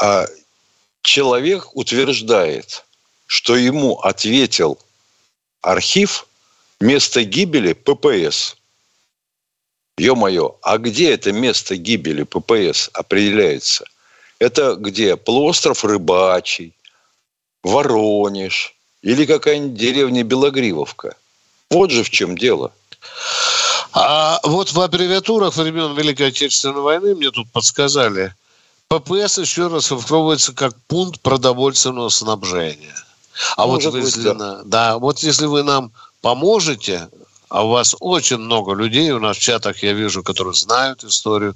[0.00, 0.24] А
[1.02, 2.86] человек утверждает,
[3.26, 4.78] что ему ответил
[5.60, 6.26] архив
[6.80, 8.56] место гибели ППС–
[9.98, 13.84] Ё-моё, а где это место гибели ППС определяется?
[14.40, 15.16] Это где?
[15.16, 16.72] Полуостров Рыбачий,
[17.62, 21.14] Воронеж или какая-нибудь деревня Белогривовка?
[21.70, 22.72] Вот же в чем дело.
[23.92, 28.34] А вот в аббревиатурах времен Великой Отечественной войны мне тут подсказали,
[28.88, 32.94] ППС еще раз расшифровывается как пункт продовольственного снабжения.
[33.56, 34.62] А Может вот если, быть, да.
[34.64, 37.08] да, вот если вы нам поможете
[37.54, 41.54] а у вас очень много людей, у нас в чатах я вижу, которые знают историю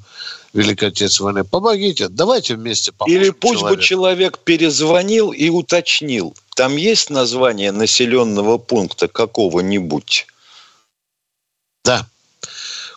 [0.53, 1.45] Великой Отечественной войны.
[1.45, 3.77] Помогите, давайте вместе поможем Или пусть человеку.
[3.77, 10.29] бы человек перезвонил и уточнил, там есть название населенного пункта какого-нибудь?
[11.85, 12.07] Да.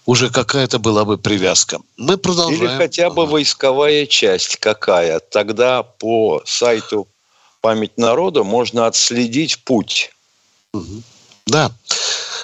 [0.06, 1.80] уже какая-то была бы привязка.
[1.98, 2.66] Мы продолжаем.
[2.66, 5.20] Или хотя бы войсковая часть какая.
[5.20, 7.08] Тогда по сайту
[7.62, 10.12] «Память народа» можно отследить путь.
[10.74, 11.02] Угу.
[11.48, 11.72] Да,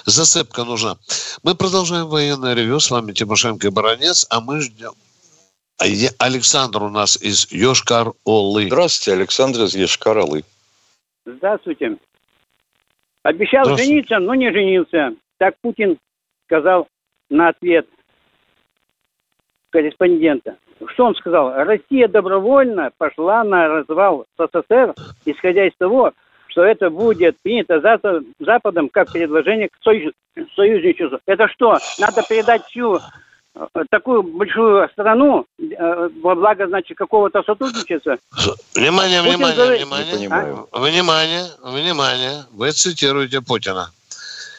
[0.06, 0.96] засыпка нужна.
[1.42, 2.80] Мы продолжаем военное ревю.
[2.80, 4.92] С вами Тимошенко и Баранец, а мы ждем.
[5.80, 5.84] А
[6.18, 8.66] Александр у нас из Йошкар-Олы.
[8.66, 10.44] Здравствуйте, Александр из Йошкар-Олы.
[11.24, 11.96] Здравствуйте.
[13.22, 15.14] Обещал жениться, но не женился.
[15.38, 15.98] Так Путин
[16.46, 16.88] сказал
[17.30, 17.86] на ответ
[19.70, 20.56] корреспондента.
[20.94, 21.52] Что он сказал?
[21.52, 26.12] Россия добровольно пошла на развал СССР, исходя из того,
[26.58, 27.80] что это будет принято
[28.40, 29.78] Западом как предложение к
[30.56, 31.20] союзничеству.
[31.24, 31.78] Это что?
[32.00, 32.96] Надо передать всю
[33.54, 38.18] э, такую большую страну э, во благо, значит, какого-то сотрудничества.
[38.74, 40.80] Внимание, внимание, говорит, внимание, а?
[40.80, 42.44] внимание, внимание.
[42.50, 43.92] Вы цитируете Путина.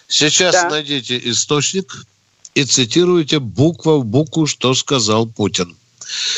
[0.07, 0.69] Сейчас да.
[0.69, 1.91] найдите источник
[2.55, 5.75] и цитируйте буква в букву, что сказал Путин.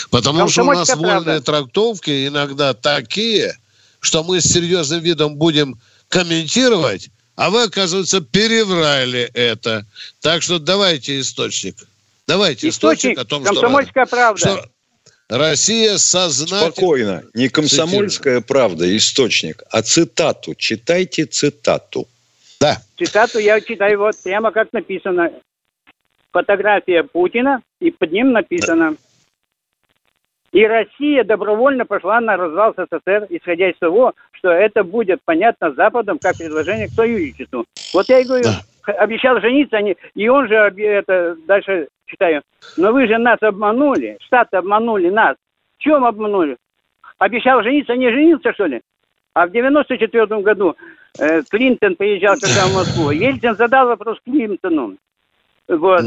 [0.10, 1.08] Потому что у нас правда.
[1.08, 3.56] вольные трактовки иногда такие,
[4.02, 9.86] что мы с серьезным видом будем комментировать, а вы, оказывается, переврали это.
[10.20, 11.76] Так что давайте источник.
[12.28, 14.40] Давайте источник, источник о том, комсомольская что, правда.
[14.40, 14.70] что
[15.30, 16.72] Россия сознательно...
[16.72, 17.24] Спокойно.
[17.34, 20.56] Не комсомольская правда, источник, а цитату.
[20.56, 22.08] Читайте цитату.
[22.60, 22.82] Да.
[22.98, 25.32] Цитату я читаю вот прямо как написано.
[26.32, 28.92] Фотография Путина, и под ним написано...
[28.92, 28.98] Да
[30.52, 36.20] и Россия добровольно пошла на развал СССР, исходя из того, что это будет понятно Западом
[36.20, 37.66] как предложение к союзничеству.
[37.94, 38.94] Вот я и говорю, да.
[38.94, 42.42] обещал жениться, они, и он же это дальше читаю.
[42.78, 45.36] Но вы же нас обманули, Штаты обманули нас.
[45.78, 46.58] В чем обманули?
[47.18, 48.82] Обещал жениться, не женился, что ли?
[49.34, 50.76] А в 94 году
[51.18, 53.12] э, Клинтон приезжал когда в Москву.
[53.12, 54.98] Ельцин задал вопрос Клинтону.
[55.70, 56.04] Вот.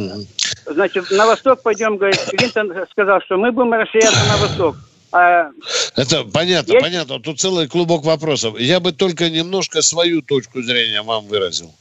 [0.67, 4.77] Значит, на восток пойдем, говорит, Клинтон сказал, что мы будем расширяться на восток.
[5.13, 5.51] А...
[5.97, 6.85] Это понятно, Есть?
[6.85, 7.21] понятно.
[7.21, 8.59] Тут целый клубок вопросов.
[8.59, 11.73] Я бы только немножко свою точку зрения вам выразил.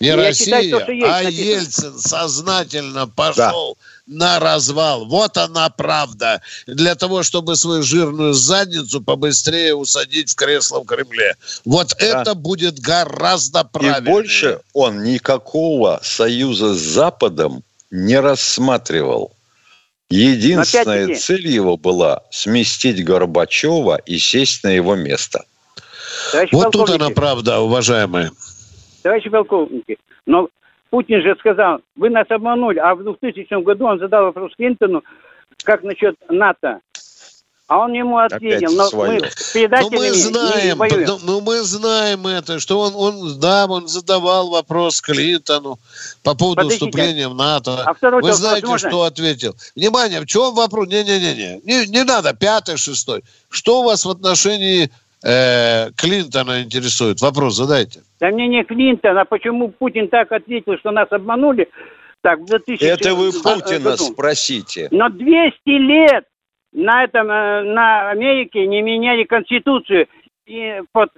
[0.00, 1.44] Не Я Россия, считаю, то, есть, а написано.
[1.44, 4.14] Ельцин сознательно пошел да.
[4.14, 5.06] на развал.
[5.06, 6.42] Вот она правда.
[6.66, 11.36] Для того, чтобы свою жирную задницу побыстрее усадить в кресло в Кремле.
[11.64, 12.04] Вот да.
[12.04, 14.00] это будет гораздо правильнее.
[14.00, 17.62] И больше он никакого союза с Западом
[17.94, 19.32] не рассматривал.
[20.10, 25.44] Единственная цель его была сместить Горбачева и сесть на его место.
[26.32, 28.30] Товарищи вот тут она правда, уважаемые.
[29.02, 30.48] Товарищи полковники, но
[30.90, 35.04] Путин же сказал, вы нас обманули, а в 2000 году он задал вопрос Клинтону,
[35.62, 36.80] как насчет НАТО.
[37.66, 41.62] А он ему ответил, но мы с предателями но мы знаем, не Но, но мы
[41.62, 45.78] знаем это, что он, он, да, он задавал вопрос Клинтону
[46.22, 46.84] по поводу Подождите.
[46.84, 47.82] вступления в НАТО.
[47.86, 48.90] А Вы знаете, можно?
[48.90, 49.56] что ответил?
[49.74, 50.88] Внимание, в чем вопрос?
[50.88, 53.22] Не-не-не, не, не надо, пятый, шестой.
[53.48, 54.90] Что у вас в отношении
[55.22, 57.22] э, Клинтона интересует?
[57.22, 58.02] Вопрос задайте.
[58.20, 61.70] Да мне не Клинтон, а почему Путин так ответил, что нас обманули?
[62.20, 64.04] Так, в 2000 Это вы Путина году.
[64.04, 64.88] спросите.
[64.90, 66.24] Но 200 лет
[66.74, 70.06] на этом, э, на Америке не меняли конституцию.
[70.44, 71.10] И под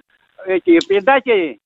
[0.45, 1.59] эти предатели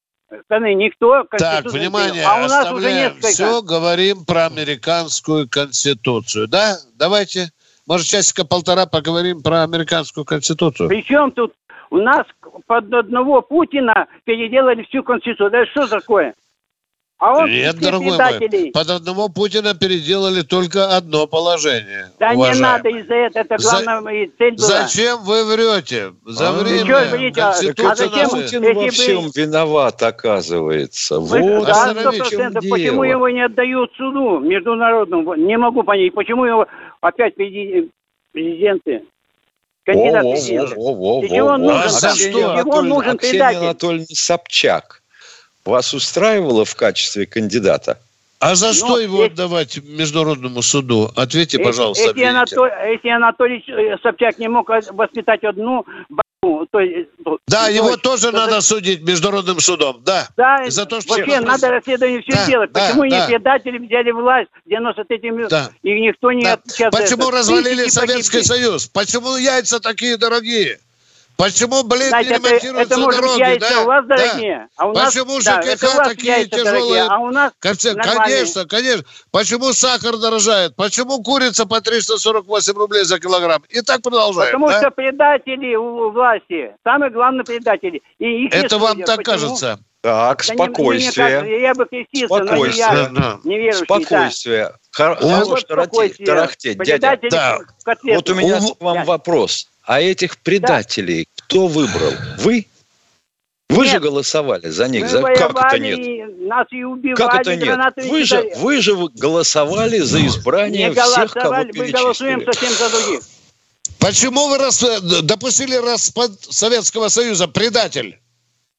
[0.46, 3.28] страны никто Так, внимание, а у нас уже несколько.
[3.28, 6.48] Все, говорим про американскую конституцию.
[6.48, 6.78] Да?
[6.96, 7.50] Давайте,
[7.86, 10.90] может, часика полтора поговорим про американскую конституцию.
[10.90, 11.54] Причем тут
[11.90, 12.26] у нас
[12.66, 15.52] под одного Путина переделали всю конституцию.
[15.52, 16.34] Да что такое?
[17.22, 22.12] А он Нет, дорогой мой, под одного Путина переделали только одно положение.
[22.18, 22.56] Да уважаемый.
[22.56, 24.32] не надо из-за этого, это главная За...
[24.40, 24.68] цель была.
[24.68, 26.14] Зачем вы врете?
[26.26, 29.32] За а, время что, говорите, а зачем Путин во всем бы...
[29.36, 31.20] виноват, оказывается?
[31.20, 32.68] Вы, вот да, 100%.
[32.68, 35.36] Почему его не отдают суду международному?
[35.36, 36.66] Не могу понять, почему его
[37.02, 39.04] опять президенты
[39.86, 40.24] кандидат
[40.76, 41.58] во, во, во, во.
[41.58, 42.82] нужен, а что?
[42.82, 45.01] нужен Ксения Анатольевна Собчак
[45.66, 48.00] вас устраивало в качестве кандидата?
[48.40, 49.34] А за что его есть...
[49.34, 51.12] отдавать международному суду?
[51.16, 52.06] Ответьте, пожалуйста.
[52.06, 55.86] Если, Анатолий, если Анатолий э, Собчак не мог воспитать одну
[56.72, 57.10] то есть,
[57.48, 60.28] да, то, его то, тоже то, надо то, судить международным судом, да.
[60.36, 62.72] Да, за то, что вообще надо расследование все да, делать.
[62.72, 63.08] Да, Почему да.
[63.08, 65.70] не предатели взяли власть в 93-м да.
[65.84, 66.54] и никто не да.
[66.54, 68.48] отвечает Почему развалили Советский погибли.
[68.48, 68.88] Союз?
[68.88, 70.80] Почему яйца такие дорогие?
[71.42, 73.82] Почему, блин, Знаете, не ремонтируются это, это дороги, яйца да?
[73.82, 74.68] у вас дорогие, да.
[74.78, 75.12] а у нас...
[75.12, 76.64] Почему да, ЖКХ такие тяжелые?
[76.64, 77.96] Дорогие, а у нас Конце...
[77.96, 79.06] Конечно, конечно.
[79.32, 80.76] Почему сахар дорожает?
[80.76, 83.64] Почему курица по 348 рублей за килограмм?
[83.70, 84.82] И так продолжаем, Потому да?
[84.82, 88.04] что предатели у власти, самые главные предатели.
[88.20, 89.34] И их это вам так Почему?
[89.34, 89.80] кажется.
[90.02, 91.42] Так, Да спокойствие.
[91.42, 92.88] Не, не, я бы крестился, но не Спокойствие.
[92.88, 93.40] я, Да.
[93.44, 93.86] неверующий.
[93.86, 94.64] Спокойствие.
[94.66, 94.76] Да.
[94.92, 96.26] Хорош Вот тарахтеть, спокойствие.
[96.28, 97.20] тарахтеть, дядя.
[97.32, 97.60] Да.
[98.04, 99.04] Вот у меня У- к вам Да.
[99.06, 99.71] вопрос.
[99.84, 102.14] А этих предателей кто выбрал?
[102.38, 102.68] Вы?
[103.70, 103.94] Вы Нет.
[103.94, 105.04] же голосовали за них.
[105.04, 105.22] Мы За...
[105.22, 106.38] Как это нет?
[106.42, 107.80] нас и убивали, Как это нет?
[108.10, 112.70] Вы же, вы же голосовали за избрание Не всех, кого голосовали, мы голосуем перечислили.
[112.70, 113.22] совсем за других.
[113.98, 118.20] Почему вы рас- допустили распад Советского Союза, предатель?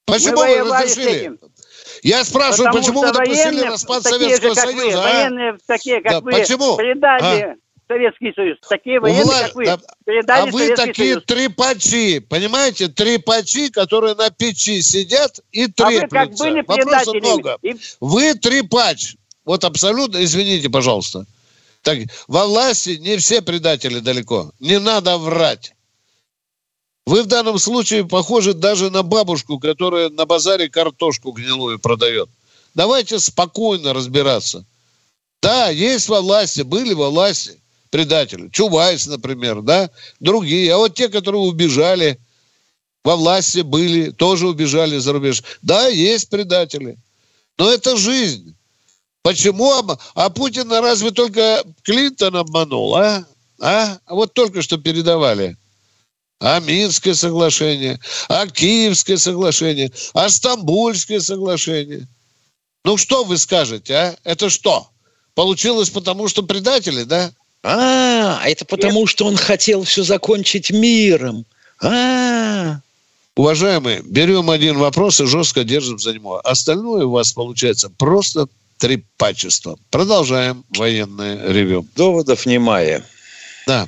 [0.05, 1.39] Почему мы вы разрешили?
[2.03, 4.85] Я спрашиваю, Потому почему вы допустили распад Советского же, Союза?
[4.85, 5.03] Вы, а?
[5.15, 6.77] Военные такие, как Да, вы, почему?
[6.77, 7.57] предали
[7.89, 8.59] Советский Союз.
[8.69, 11.25] Такие военные, Вла- как вы, да, предали А вы Советский такие Союз.
[11.27, 12.89] трепачи, понимаете?
[12.89, 16.45] Трепачи, которые на печи сидят и А вы как треплются.
[16.45, 17.59] были Вопросов много.
[17.63, 19.17] И Вы трепач.
[19.45, 21.27] Вот абсолютно, извините, пожалуйста.
[21.83, 24.53] Так, во власти не все предатели далеко.
[24.61, 25.75] Не надо врать.
[27.07, 32.29] Вы в данном случае похожи даже на бабушку, которая на базаре картошку гнилую продает.
[32.75, 34.65] Давайте спокойно разбираться.
[35.43, 37.59] Да, есть во власти, были во власти
[37.93, 38.49] предатели.
[38.49, 40.75] Чубайс, например, да, другие.
[40.75, 42.19] А вот те, которые убежали,
[43.05, 45.45] во власти были, тоже убежали за рубеж.
[45.61, 46.97] Да, есть предатели.
[47.59, 48.57] Но это жизнь.
[49.23, 49.71] Почему?
[50.15, 53.25] А Путина разве только Клинтон обманул, а?
[53.61, 53.99] А?
[54.07, 55.57] А вот только что передавали.
[56.41, 62.09] А Минское соглашение, а Киевское соглашение, а Стамбульское соглашение.
[62.85, 64.17] Ну что вы скажете, а?
[64.25, 64.89] Это что?
[65.35, 67.31] Получилось потому, что предатели, да?
[67.63, 71.45] А, это потому, что он хотел все закончить миром.
[71.83, 72.81] А,
[73.35, 76.41] Уважаемые, берем один вопрос и жестко держим за него.
[76.45, 78.47] Остальное у вас получается просто
[78.79, 79.79] трепачество.
[79.91, 81.87] Продолжаем военное ревю.
[81.97, 83.03] доводов немає.
[83.67, 83.87] Да.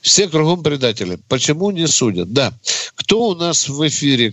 [0.00, 1.18] Все кругом предатели.
[1.28, 2.32] Почему не судят?
[2.32, 2.52] Да.
[2.96, 4.32] Кто у нас в эфире?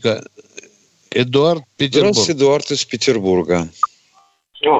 [1.11, 2.13] Эдуард Петербург.
[2.13, 3.69] Здравствуйте, Эдуард из Петербурга.
[4.65, 4.79] О,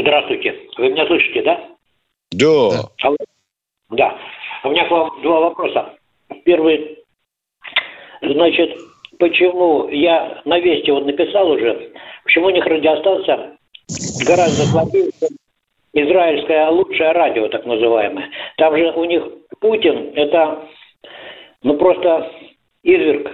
[0.00, 0.54] здравствуйте.
[0.78, 1.56] Вы меня слышите, да?
[2.32, 2.88] Да.
[3.02, 3.16] Алло.
[3.90, 4.18] Да.
[4.64, 5.94] У меня к вам два вопроса.
[6.44, 6.98] Первый,
[8.22, 8.78] значит,
[9.18, 11.92] почему я на Вести вот написал уже,
[12.24, 13.56] почему у них радиостанция
[14.26, 15.28] гораздо слабее, чем
[15.92, 18.28] израильское лучшее радио, так называемое.
[18.58, 19.22] Там же у них
[19.60, 20.68] Путин, это,
[21.62, 22.30] ну, просто
[22.84, 23.32] изверг.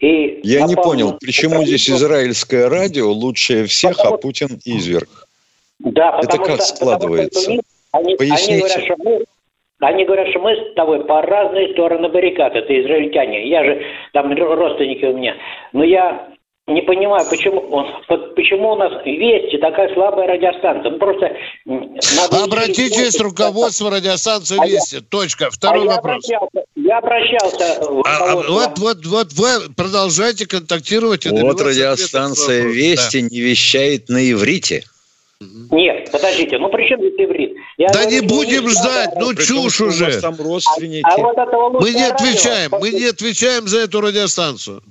[0.00, 5.08] И Я не понял, на- почему здесь израильское радио лучшее всех, а Путин изверг?
[5.80, 7.40] Да, Это потому как что, складывается?
[7.40, 8.52] потому что они, Поясните.
[8.52, 9.24] они говорят, что мы,
[9.80, 12.54] они говорят, что мы с тобой по разные стороны баррикад.
[12.54, 13.48] Это израильтяне.
[13.48, 13.82] Я же
[14.12, 15.34] там родственники у меня.
[15.72, 16.28] Но я
[16.66, 17.62] не понимаю, почему,
[18.36, 20.90] почему у нас Вести такая слабая радиостанция.
[20.90, 21.34] Ну просто
[21.64, 25.00] надо Обратитесь в руководство радиостанции А я- Вести.
[25.00, 25.46] Точка.
[25.46, 26.24] А Второй я вопрос.
[26.28, 31.24] обращался, я обращался в А, а, вот, вот, вот вы продолжайте контактировать.
[31.24, 32.64] и Вот радиостанция.
[32.66, 34.82] Вести не вещает на иврите.
[35.70, 37.56] Нет, подождите, ну при чем здесь иврит?
[37.78, 40.20] Я Да говорю, не будем ждать, ну том, чушь вас уже.
[40.20, 41.06] там родственники.
[41.08, 44.82] А вот этого Мы не лучшее радио- отвечаем, мы не отвечаем за эту радиостанцию.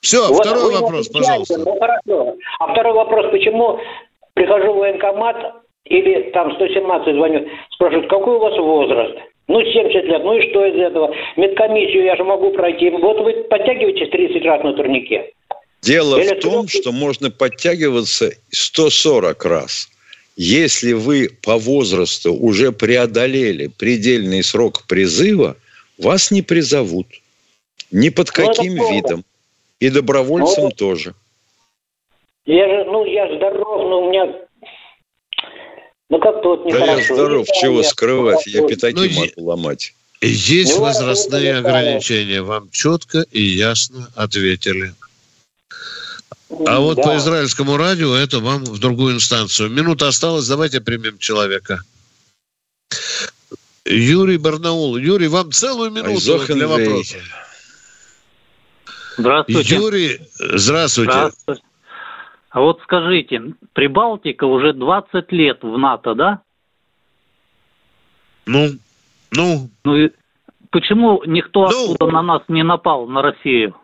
[0.00, 1.58] Все, Вот второй вопрос, пожалуйста.
[1.58, 2.36] Ну, хорошо.
[2.60, 3.80] А второй вопрос, почему
[4.34, 5.36] прихожу в военкомат
[5.86, 9.14] или там 117 звоню, спрашивают, какой у вас возраст?
[9.48, 11.12] Ну, 70 лет, ну и что из этого?
[11.36, 12.90] Медкомиссию я же могу пройти.
[12.90, 15.32] Вот вы подтягиваетесь 30 раз на турнике.
[15.82, 19.88] Дело Или в том, что можно подтягиваться 140 раз.
[20.36, 25.56] Если вы по возрасту уже преодолели предельный срок призыва,
[25.96, 27.06] вас не призовут.
[27.90, 28.92] Ни под Ну, каким плохо.
[28.94, 29.24] видом.
[29.80, 31.14] И добровольцам Ну, тоже.
[32.44, 34.26] Я же, ну, я здоров, но у меня...
[36.10, 36.98] Ну, как-то вот Да нехорошо.
[36.98, 39.94] я здоров, Не чего скрывать, я Ну, пятаки Ну, могу ломать.
[40.20, 44.92] Есть Ну, возрастные ограничения, вам четко и ясно ответили.
[46.48, 47.02] А вот да.
[47.02, 49.70] по израильскому радио это вам в другую инстанцию.
[49.70, 51.80] Минута осталась, давайте примем человека.
[53.84, 54.96] Юрий Барнаул.
[54.96, 57.18] Юрий, вам целую минуту для вопроса.
[59.18, 59.74] Здравствуйте.
[59.74, 61.12] Юрий, здравствуйте.
[61.12, 61.62] Здравствуйте.
[62.50, 66.42] А вот скажите, Прибалтика уже 20 лет в НАТО, да?
[68.46, 68.70] Ну,
[69.32, 70.10] ну, Ну и
[70.70, 71.92] почему никто Ну.
[71.94, 73.74] оттуда на нас не напал, на Россию?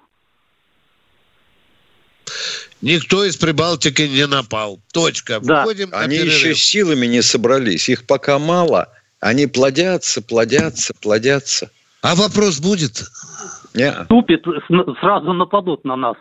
[2.80, 4.80] Никто из Прибалтики не напал.
[4.92, 5.40] Точка.
[5.40, 5.62] Да.
[5.62, 6.34] Входим Они перерыв.
[6.34, 7.88] еще силами не собрались.
[7.88, 8.88] Их пока мало.
[9.20, 11.70] Они плодятся, плодятся, плодятся.
[12.02, 13.04] А вопрос будет?
[13.74, 13.92] Не.
[14.04, 16.16] Ступит, с- сразу нападут на нас.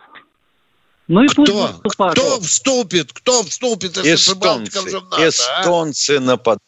[1.08, 1.68] Ну и пусть Кто?
[1.68, 2.14] наступают.
[2.18, 3.12] Кто вступит?
[3.12, 4.88] Кто вступит, если Прибалтика Эстонцы.
[4.88, 5.16] уже в НАТО?
[5.18, 5.28] а?
[5.28, 6.62] Эстонцы нападут.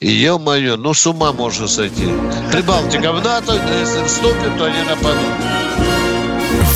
[0.00, 2.04] Ё-моё, ну с ума можно сойти.
[2.52, 5.87] Прибалтика в НАТО, если вступит, то они нападут.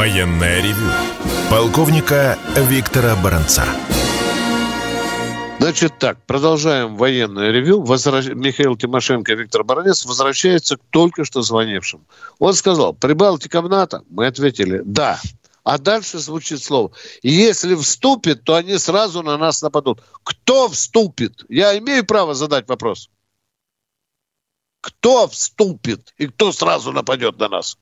[0.00, 0.90] Военное ревю
[1.50, 3.66] полковника Виктора Баранца.
[5.58, 7.82] Значит так, продолжаем военное ревю.
[7.82, 8.28] Возвращ...
[8.28, 12.06] Михаил Тимошенко и Виктор Баранец возвращаются к только что звонившим.
[12.38, 14.02] Он сказал, Прибалтика в НАТО?
[14.08, 15.20] Мы ответили, да.
[15.64, 16.92] А дальше звучит слово.
[17.22, 20.02] Если вступит, то они сразу на нас нападут.
[20.24, 21.44] Кто вступит?
[21.50, 23.10] Я имею право задать вопрос.
[24.80, 27.76] Кто вступит и кто сразу нападет на нас?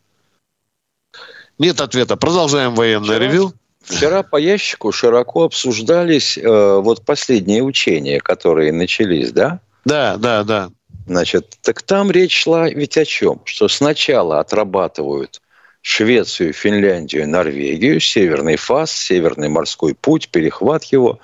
[1.59, 2.17] Нет ответа.
[2.17, 3.53] Продолжаем военное Вчера, ревю.
[3.83, 9.61] Вчера по ящику широко обсуждались э, вот последние учения, которые начались, да?
[9.85, 10.71] Да, да, да.
[11.07, 13.41] Значит, так там речь шла ведь о чем?
[13.45, 15.41] Что сначала отрабатывают
[15.81, 21.19] Швецию, Финляндию, Норвегию, Северный фас, Северный морской путь, перехват его.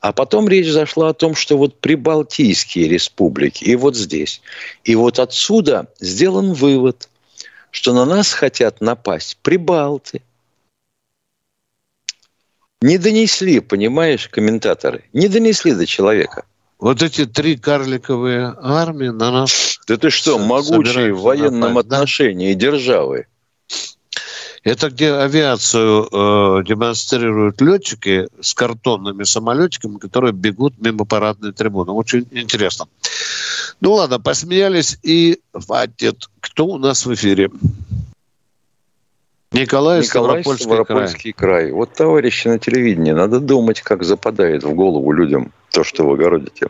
[0.00, 4.40] А потом речь зашла о том, что вот прибалтийские республики, и вот здесь.
[4.84, 7.08] И вот отсюда сделан вывод,
[7.74, 10.22] что на нас хотят напасть прибалты.
[12.80, 16.44] Не донесли, понимаешь, комментаторы, не донесли до человека.
[16.78, 19.80] Вот эти три карликовые армии на нас...
[19.88, 22.60] Да ты что, могучие в военном напасть, отношении да?
[22.60, 23.26] державы.
[24.62, 31.90] Это где авиацию э, демонстрируют летчики с картонными самолетиками, которые бегут мимо парадной трибуны.
[31.90, 32.86] Очень интересно.
[33.80, 36.28] Ну ладно, посмеялись и хватит.
[36.40, 37.50] Кто у нас в эфире?
[39.52, 41.62] Николай, Николай Ставропольский, Ставропольский край.
[41.62, 41.72] край.
[41.72, 46.68] Вот, товарищи на телевидении, надо думать, как западает в голову людям то, что вы городите.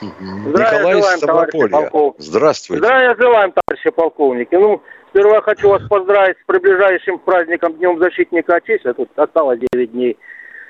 [0.00, 1.90] Здравия Николай желаем, Ставрополья.
[2.18, 2.82] Здравствуйте.
[2.82, 4.54] Здравия желаем, товарищи полковники.
[4.54, 8.94] Ну, сперва хочу вас поздравить с приближающим праздником Днем Защитника Отечества.
[8.94, 10.16] Тут осталось 9 дней.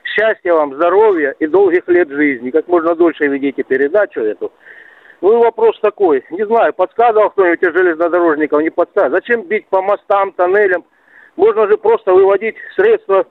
[0.03, 2.51] Счастья вам, здоровья и долгих лет жизни.
[2.51, 4.51] Как можно дольше ведите передачу эту.
[5.21, 6.25] Ну и вопрос такой.
[6.31, 9.17] Не знаю, подсказывал кто-нибудь из железнодорожников, не подсказывал.
[9.17, 10.85] Зачем бить по мостам, тоннелям?
[11.37, 13.27] Можно же просто выводить средства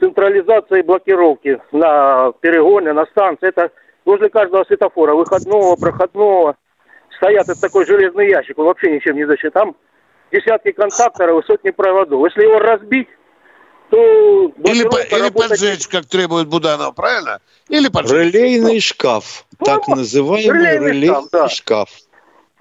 [0.00, 3.48] централизации блокировки на перегоне, на станции.
[3.48, 3.70] Это
[4.04, 6.56] возле каждого светофора, выходного, проходного,
[7.16, 9.50] стоят это такой железный ящик, он вообще ничем не защищен.
[9.50, 9.76] Там
[10.32, 12.24] десятки контакторов и сотни проводов.
[12.24, 13.08] Если его разбить,
[13.94, 14.52] то...
[14.64, 17.40] Или, по, или поджечь, как требует Буданов, правильно?
[17.68, 18.32] Или поджечь.
[18.34, 21.28] Релейный шкаф, ну, так называемый релейный, релейный шкаф.
[21.30, 21.48] Да.
[21.48, 21.88] шкаф.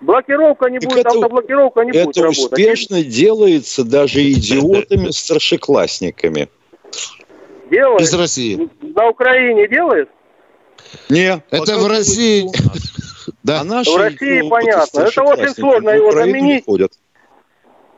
[0.01, 2.43] Блокировка не так будет, это, автоблокировка не это будет работать.
[2.43, 6.49] Это успешно делается даже идиотами-старшеклассниками.
[7.71, 8.01] Делает?
[8.01, 8.69] Из России.
[8.81, 10.09] На Украине делает?
[11.09, 11.41] Не.
[11.49, 12.47] Это в России.
[13.43, 13.61] Да.
[13.61, 14.99] А в России понятно.
[14.99, 16.65] Это очень сложно его заменить.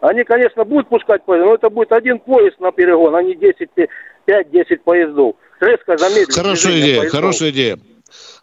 [0.07, 3.69] Они, конечно, будут пускать поезд, но это будет один поезд на перегон, а не 10,
[4.27, 5.35] 5-10 поездов.
[5.59, 6.33] Резко замедлить.
[6.35, 7.11] Хорошая идея, поездов.
[7.11, 7.79] хорошая идея.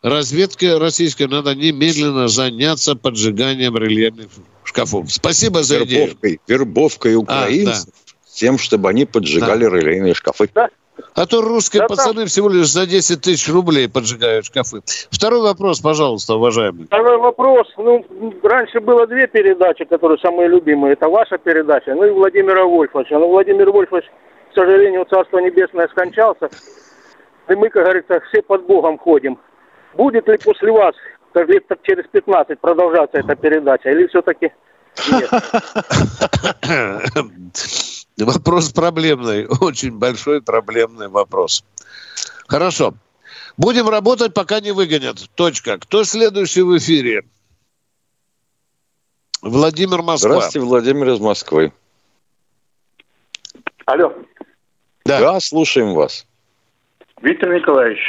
[0.03, 4.29] Разведке российской надо немедленно заняться поджиганием рельефных
[4.65, 5.13] шкафов.
[5.13, 6.41] Спасибо за вербовкой, идею.
[6.49, 8.33] Вербовкой украинцев а, да.
[8.35, 9.77] тем, чтобы они поджигали да.
[9.77, 10.51] релейные шкафы.
[10.53, 10.69] Да.
[11.15, 12.27] А то русские да, пацаны там...
[12.27, 14.83] всего лишь за 10 тысяч рублей поджигают шкафы.
[15.11, 16.87] Второй вопрос, пожалуйста, уважаемый.
[16.87, 17.67] Второй вопрос.
[17.77, 18.05] Ну,
[18.43, 20.95] раньше было две передачи, которые самые любимые.
[20.95, 23.19] Это ваша передача, ну и Владимира Вольфовича.
[23.19, 24.05] Но Владимир Вольфович,
[24.51, 26.49] к сожалению, Царство Небесное скончался.
[27.49, 29.39] И мы, как говорится, все под Богом ходим.
[29.95, 30.95] Будет ли после вас,
[31.33, 33.91] как лет через 15, продолжаться эта передача?
[33.91, 34.53] Или все-таки
[35.11, 35.31] нет?
[38.19, 41.65] Вопрос проблемный, очень большой проблемный вопрос.
[42.47, 42.95] Хорошо.
[43.57, 45.19] Будем работать, пока не выгонят.
[45.35, 45.79] Точка.
[45.79, 47.25] Кто следующий в эфире?
[49.43, 50.37] Владимир Москва.
[50.37, 51.73] Здравствуйте, Владимир из Москвы.
[53.87, 54.15] Алло.
[55.05, 55.21] Да.
[55.21, 56.27] да, слушаем вас.
[57.21, 58.01] Виктор Николаевич,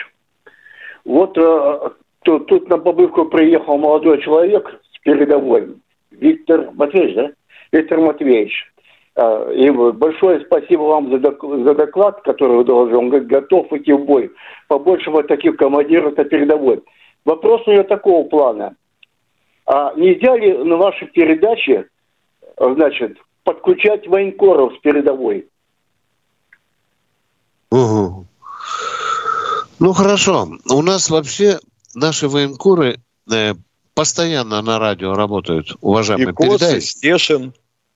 [1.05, 1.89] вот э,
[2.23, 5.75] тут, тут на побывку приехал молодой человек с передовой.
[6.11, 7.31] Виктор Матвеевич, да?
[7.71, 8.72] Виктор Матвеевич.
[9.15, 12.95] А, и большое спасибо вам за, за доклад, который вы доложили.
[12.95, 14.31] Он говорит, готов идти в бой.
[14.67, 16.83] Побольше вот таких командиров на передовой.
[17.25, 18.75] Вопрос у меня такого плана.
[19.65, 21.87] А нельзя ли на вашей передаче,
[22.57, 25.47] значит, подключать военкоров с передовой?
[27.71, 28.25] Угу.
[29.79, 30.47] Ну хорошо.
[30.69, 31.59] У нас вообще
[31.95, 32.99] наши военкоры
[33.31, 33.53] э,
[33.93, 36.31] постоянно на радио работают, уважаемые.
[36.31, 37.53] И Косы, Стешин.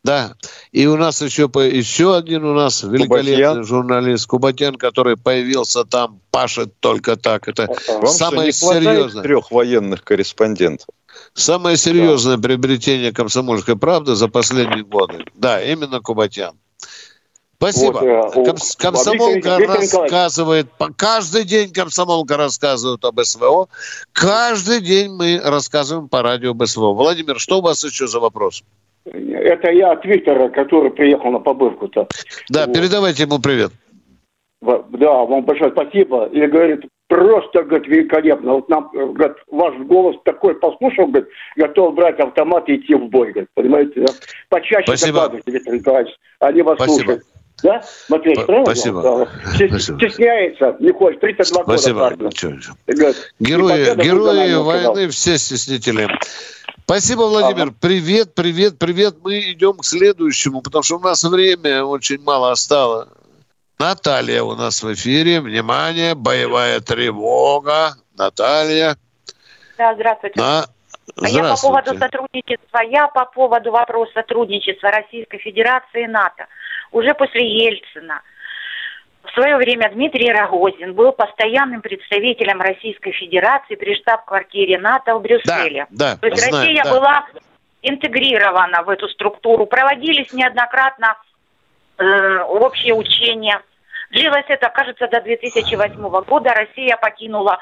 [0.08, 0.36] Да.
[0.72, 3.66] И у нас еще, еще один у нас великолепный Кубатьян.
[3.66, 7.50] журналист Кубатян, который появился там, пашет только так.
[7.50, 9.22] Это Вам самое серьезное.
[9.22, 10.88] трех военных корреспондентов?
[11.34, 12.44] Самое серьезное да.
[12.44, 15.26] приобретение комсомольской правды за последние годы.
[15.36, 16.56] Да, именно Кубатян.
[17.58, 18.00] Спасибо.
[18.00, 23.68] Вот, э, Комс- комсомолка Виктор, рассказывает, каждый день комсомолка рассказывает об СВО,
[24.14, 26.94] каждый день мы рассказываем по радио об СВО.
[26.94, 28.64] Владимир, что у вас еще за вопрос?
[29.14, 32.08] Это я от Виктора, который приехал на побывку-то.
[32.50, 32.76] Да, вот.
[32.76, 33.72] передавайте ему привет.
[34.62, 36.26] Да, вам большое спасибо.
[36.28, 38.56] И говорит, просто, говорит, великолепно.
[38.56, 43.32] Вот нам, говорит, ваш голос такой послушал, говорит, готов брать автомат и идти в бой,
[43.32, 44.14] говорит, понимаете, да?
[44.50, 45.32] Почаще Спасибо.
[45.46, 46.14] Виктор Николаевич.
[46.40, 46.96] Они вас Спасибо.
[46.96, 47.24] слушают.
[47.64, 47.82] Да?
[48.10, 48.66] Матвей, правильно?
[48.66, 49.28] Спасибо.
[49.56, 49.80] Спасибо.
[49.80, 51.20] Стесняется, не хочет.
[51.22, 52.10] 32 Спасибо.
[52.10, 52.30] года.
[52.32, 53.14] Спасибо.
[53.40, 56.08] Герои, герои войны все стеснители.
[56.90, 57.64] Спасибо, Владимир.
[57.64, 57.76] Ага.
[57.82, 59.16] Привет, привет, привет.
[59.22, 63.10] Мы идем к следующему, потому что у нас время очень мало осталось.
[63.78, 65.42] Наталья у нас в эфире.
[65.42, 67.98] Внимание, боевая тревога.
[68.18, 68.96] Наталья.
[69.78, 70.40] Да, здравствуйте.
[70.40, 70.66] На...
[71.18, 71.38] здравствуйте.
[71.38, 76.48] Я по поводу сотрудничества, я по поводу вопроса сотрудничества Российской Федерации и НАТО.
[76.94, 78.22] Уже после Ельцина–
[79.28, 85.88] в свое время Дмитрий Рогозин был постоянным представителем Российской Федерации при штаб-квартире НАТО в Брюсселе.
[85.90, 86.92] Да, да, То есть знаю, Россия да.
[86.92, 87.26] была
[87.82, 89.66] интегрирована в эту структуру.
[89.66, 91.18] Проводились неоднократно
[91.98, 93.62] э, общие учения.
[94.12, 96.54] Длилось это, кажется, до 2008 года.
[96.54, 97.60] Россия покинула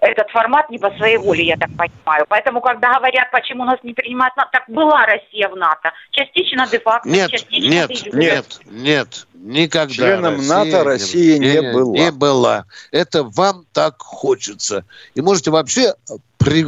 [0.00, 2.24] этот формат не по своей воле, я так понимаю.
[2.28, 5.92] Поэтому, когда говорят, почему нас не принимают НАТО, так была Россия в НАТО.
[6.10, 9.94] Частично де-факто, нет, частично Нет, нет, нет, никогда.
[9.94, 11.96] Членом Россия НАТО Россия не, не была.
[11.96, 12.64] Не была.
[12.92, 14.84] Это вам так хочется.
[15.14, 15.94] И можете вообще
[16.38, 16.66] при...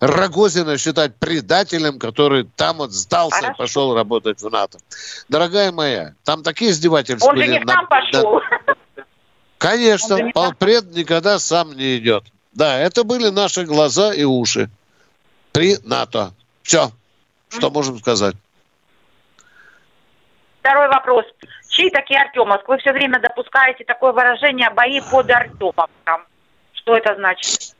[0.00, 3.52] Рогозина считать предателем, который там вот сдался Хорошо.
[3.52, 4.78] и пошел работать в НАТО.
[5.28, 7.48] Дорогая моя, там такие издевательства Он были.
[7.48, 7.72] Он же не на...
[7.72, 8.40] сам пошел.
[9.58, 12.22] Конечно, полпред никогда сам не идет.
[12.58, 14.68] Да, это были наши глаза и уши
[15.52, 16.32] при НАТО.
[16.64, 16.90] Все,
[17.50, 18.34] что можем сказать.
[20.58, 21.24] Второй вопрос.
[21.68, 22.66] Чей такие Артемовск?
[22.66, 26.26] Вы все время допускаете такое выражение «бои под Артемовском».
[26.72, 27.76] Что это значит?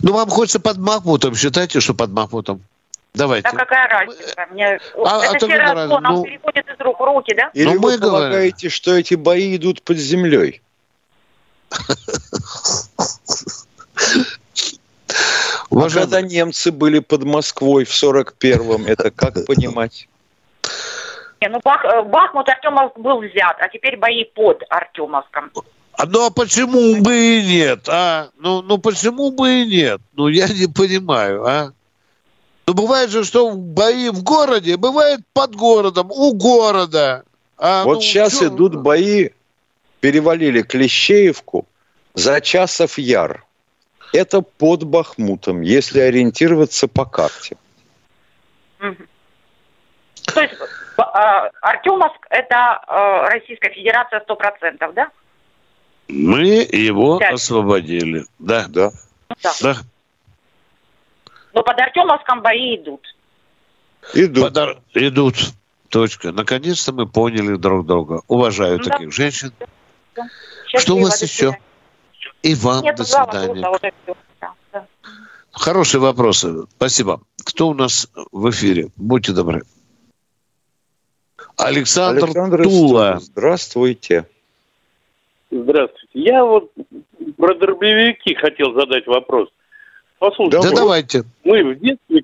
[0.00, 1.34] Ну, вам хочется под Махмутом.
[1.34, 2.62] Считайте, что под Махмутом.
[3.14, 3.48] Давайте.
[3.50, 4.46] Да какая разница?
[4.50, 4.78] Мне...
[5.06, 6.24] А, это а все равно, нам ну...
[6.24, 7.50] переходит из рук в руки, да?
[7.54, 8.70] Или ну, вы мы полагаете, говорим.
[8.70, 10.60] что эти бои идут под землей?
[15.84, 20.08] А когда немцы были под Москвой в 41-м, это как понимать?
[21.40, 25.50] Не, ну Бах, э, Бахмут Артемовск был взят, а теперь бои под Артемовском.
[25.92, 28.28] А ну а почему бы и нет, а?
[28.38, 30.00] Ну, ну почему бы и нет?
[30.14, 31.72] Ну я не понимаю, а?
[32.66, 37.24] Ну бывает же, что бои в городе, бывает под городом, у города.
[37.56, 38.48] А, вот ну, сейчас что?
[38.48, 39.30] идут бои,
[40.00, 41.66] перевалили Клещеевку,
[42.14, 43.44] за часов яр.
[44.12, 47.56] Это под Бахмутом, если ориентироваться по карте.
[48.78, 50.54] То есть
[50.96, 52.56] а, Артемовск– это
[52.86, 55.08] а, Российская Федерация 100%, да?
[56.08, 57.30] Мы его да.
[57.30, 58.24] освободили.
[58.38, 58.66] Да.
[58.68, 58.90] Да.
[59.42, 59.52] да.
[59.60, 59.76] да.
[61.54, 63.14] Но под Артемовском бои идут.
[64.14, 64.54] Идут.
[64.54, 65.36] Под, идут.
[65.88, 66.32] Точка.
[66.32, 68.20] Наконец-то мы поняли друг друга.
[68.28, 68.90] Уважаю да.
[68.90, 69.52] таких женщин.
[70.14, 70.28] Да.
[70.66, 71.58] Что у вас еще?
[72.42, 73.68] И вам Нет, до свидания.
[73.68, 73.82] Вот
[74.40, 74.86] да, да.
[75.52, 76.66] Хорошие вопросы.
[76.76, 77.20] Спасибо.
[77.44, 78.88] Кто у нас в эфире?
[78.96, 79.62] Будьте добры.
[81.56, 83.18] Александр, Александр Тула.
[83.20, 84.26] Здравствуйте.
[85.50, 86.08] Здравствуйте.
[86.12, 86.70] Я вот
[87.36, 89.48] про дробовики хотел задать вопрос.
[90.18, 91.22] Послушайте, да давайте.
[91.44, 92.22] Мы в детстве,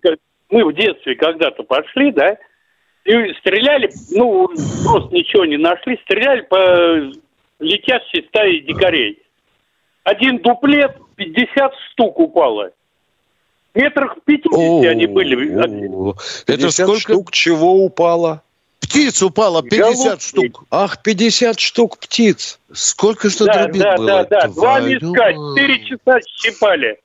[0.50, 2.36] мы в детстве когда-то пошли, да,
[3.04, 4.48] и стреляли, ну,
[4.84, 7.12] просто ничего не нашли, стреляли по
[7.60, 9.23] летящей стае дикарей.
[10.04, 12.70] Один дуплет 50 штук упало.
[13.74, 15.60] Метрах 50 они были.
[16.46, 18.42] Это сколько штук чего упало?
[18.80, 20.64] Птиц упало 50 штук.
[20.70, 22.60] Ах, 50 штук птиц.
[22.72, 24.06] Сколько что да, дробит да, было?
[24.06, 24.48] Да, да, да.
[24.48, 27.00] Два мешка, 4 часа щипали.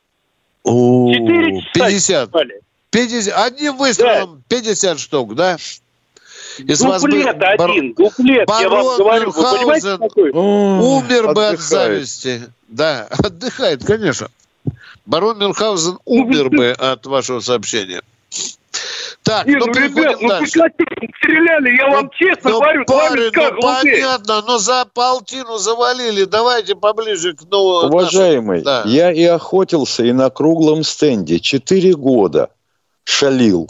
[0.64, 2.28] О, 4 часа 50.
[2.28, 2.62] щипали.
[2.92, 3.34] 50.
[3.34, 4.58] Одним выстрелом да.
[4.58, 5.58] 50 штук, да?
[6.68, 7.46] Из дуплет вас бы...
[7.46, 9.32] один, дуплет, Барон я вам говорю.
[9.32, 10.32] Вы понимаете, какой?
[10.32, 12.42] Умер бы от зависти.
[12.68, 14.30] Да, отдыхает, конечно.
[15.06, 18.02] Барон Мюнхгаузен умер бы от вашего сообщения.
[19.24, 20.60] Так, Не, ну, ну ребят, ну дальше.
[21.18, 26.76] стреляли, я ну, вам честно ну, говорю, парень, ну, понятно, но за полтину завалили, давайте
[26.76, 28.90] поближе к ну, Уважаемый, нашему, да.
[28.90, 32.50] я и охотился, и на круглом стенде четыре года
[33.04, 33.70] шалил.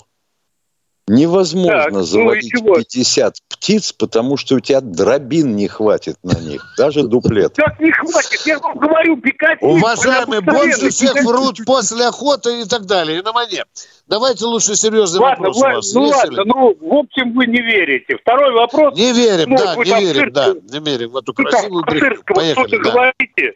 [1.09, 2.75] Невозможно Так, ну заводить чего?
[2.75, 7.55] 50 птиц, потому что у тебя дробин не хватит на них, даже дуплет.
[7.55, 8.39] Как не хватит?
[8.45, 9.57] Я вам говорю, пикать...
[9.59, 13.63] Уважаемые, больше всех врут после охоты и так далее, и на войне.
[14.07, 15.93] Давайте лучше серьезный Ладно, вопрос у Влад, вас.
[15.95, 18.17] ну Есть ладно, ну, в общем, вы не верите.
[18.17, 18.95] Второй вопрос.
[18.95, 21.91] Не верим, Ну, да, не верим, да, не верим в эту Ну, там, красивую про
[21.91, 22.09] брехню.
[22.09, 22.91] Сырского Поехали, да.
[22.91, 23.53] говорите.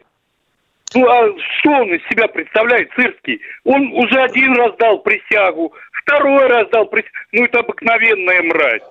[0.95, 1.27] Ну, а
[1.59, 3.39] что он из себя представляет, Сырский?
[3.63, 5.73] Он уже один раз дал присягу,
[6.03, 7.11] второй раз дал присягу.
[7.31, 8.81] Ну, это обыкновенная мразь.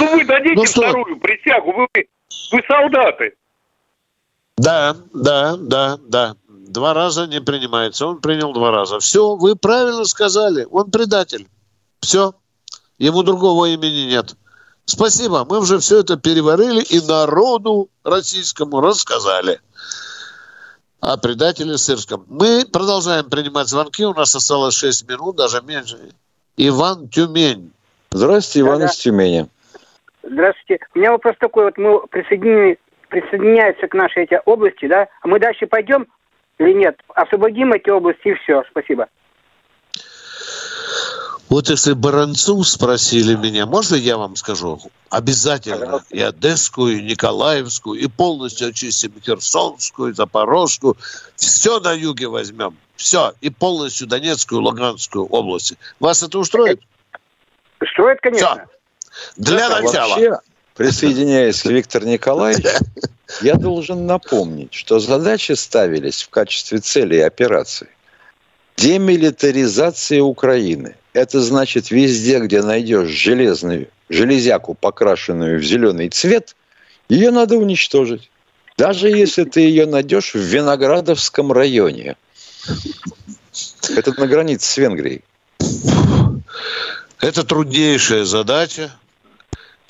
[0.00, 0.82] Ну, вы дадите Ну, что?
[0.82, 1.88] вторую присягу, вы,
[2.52, 3.34] вы солдаты.
[4.56, 6.34] Да, да, да, да.
[6.48, 8.06] Два раза не принимается.
[8.06, 8.98] Он принял два раза.
[8.98, 10.66] Все, вы правильно сказали.
[10.70, 11.46] Он предатель.
[12.00, 12.34] Все.
[12.98, 14.34] Ему другого имени нет.
[14.84, 15.44] Спасибо.
[15.48, 19.60] Мы уже все это переварили и народу российскому рассказали
[21.00, 22.24] о предателе Сырском.
[22.28, 24.04] Мы продолжаем принимать звонки.
[24.04, 25.96] У нас осталось 6 минут, даже меньше.
[26.56, 27.72] Иван Тюмень.
[28.10, 29.48] Здравствуйте, Иван из Тюмени.
[30.22, 30.84] Здравствуйте.
[30.94, 31.64] У меня вопрос такой.
[31.64, 32.78] Вот мы присоединены,
[33.08, 35.08] присоединяются к нашей эти области, да?
[35.22, 36.06] А мы дальше пойдем
[36.58, 36.98] или нет?
[37.14, 38.64] Освободим эти области и все.
[38.70, 39.08] Спасибо.
[41.48, 44.80] Вот если Баранцу спросили меня, можно я вам скажу?
[45.08, 46.04] Обязательно.
[46.10, 50.96] И Одесскую, и Николаевскую, и полностью очистим Херсонскую, Запорожскую.
[51.36, 52.76] Все на юге возьмем.
[52.96, 53.32] Все.
[53.40, 55.78] И полностью Донецкую, Луганскую области.
[56.00, 56.82] Вас это устроит?
[57.80, 58.66] Устроит, конечно.
[59.36, 60.08] Для А начала.
[60.08, 60.38] Вообще,
[60.74, 62.68] присоединяясь к Виктору Николаевичу,
[63.40, 67.88] я должен напомнить, что задачи ставились в качестве цели операции.
[68.76, 70.94] Демилитаризация Украины.
[71.18, 76.54] Это значит, везде, где найдешь железную, железяку, покрашенную в зеленый цвет,
[77.08, 78.30] ее надо уничтожить.
[78.76, 82.14] Даже если ты ее найдешь в Виноградовском районе.
[83.96, 85.24] Это на границе с Венгрией.
[87.18, 88.92] Это труднейшая задача.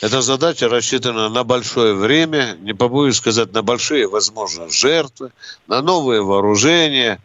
[0.01, 5.33] Эта задача рассчитана на большое время, не побоюсь сказать, на большие, возможно, жертвы,
[5.67, 7.21] на новые вооружения,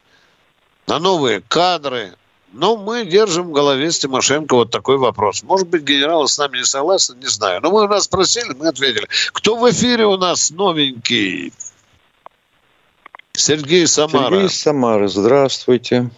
[0.87, 2.15] на новые кадры.
[2.53, 5.43] Но мы держим в голове с Тимошенко вот такой вопрос.
[5.43, 7.61] Может быть, генералы с нами не согласны, не знаю.
[7.61, 9.07] Но мы у нас спросили, мы ответили.
[9.33, 11.51] Кто в эфире у нас новенький?
[13.33, 14.29] Сергей Самара.
[14.29, 16.11] Сергей из Самары, здравствуйте.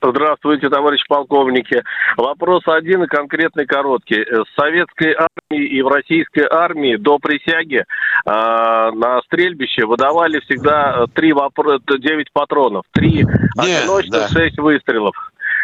[0.00, 1.82] Здравствуйте, товарищ полковники.
[2.16, 4.22] Вопрос один и конкретный короткий.
[4.24, 7.84] В советской армии и в российской армии до присяги э,
[8.24, 13.24] на стрельбище выдавали всегда э, три вопро- т- девять патронов, три
[13.56, 14.28] одиночных, да.
[14.28, 15.16] шесть выстрелов.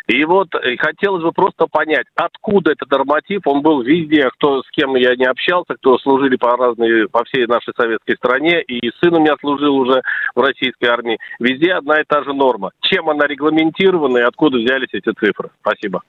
[0.06, 4.70] И вот э, хотелось бы просто понять, откуда этот норматив, он был везде, кто с
[4.70, 9.14] кем я не общался, кто служили по разной, по всей нашей советской стране, и сын
[9.14, 10.02] у меня служил уже
[10.34, 11.18] в российской армии.
[11.38, 12.72] Везде одна и та же норма.
[12.80, 15.50] Чем она регламентирована и откуда взялись эти цифры?
[15.60, 16.02] Спасибо.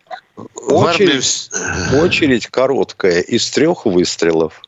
[0.67, 1.49] Очередь,
[2.01, 4.61] очередь короткая из трех выстрелов.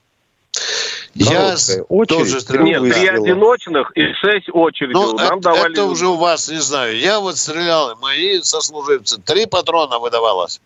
[1.13, 1.55] Я
[1.87, 4.93] очередь, тоже три Нет, три одиночных и шесть очередей.
[4.93, 5.71] Ну, Нам это, давали...
[5.71, 6.97] это уже у вас, не знаю.
[6.97, 10.59] Я вот стрелял, мои сослуживцы, три патрона выдавалось.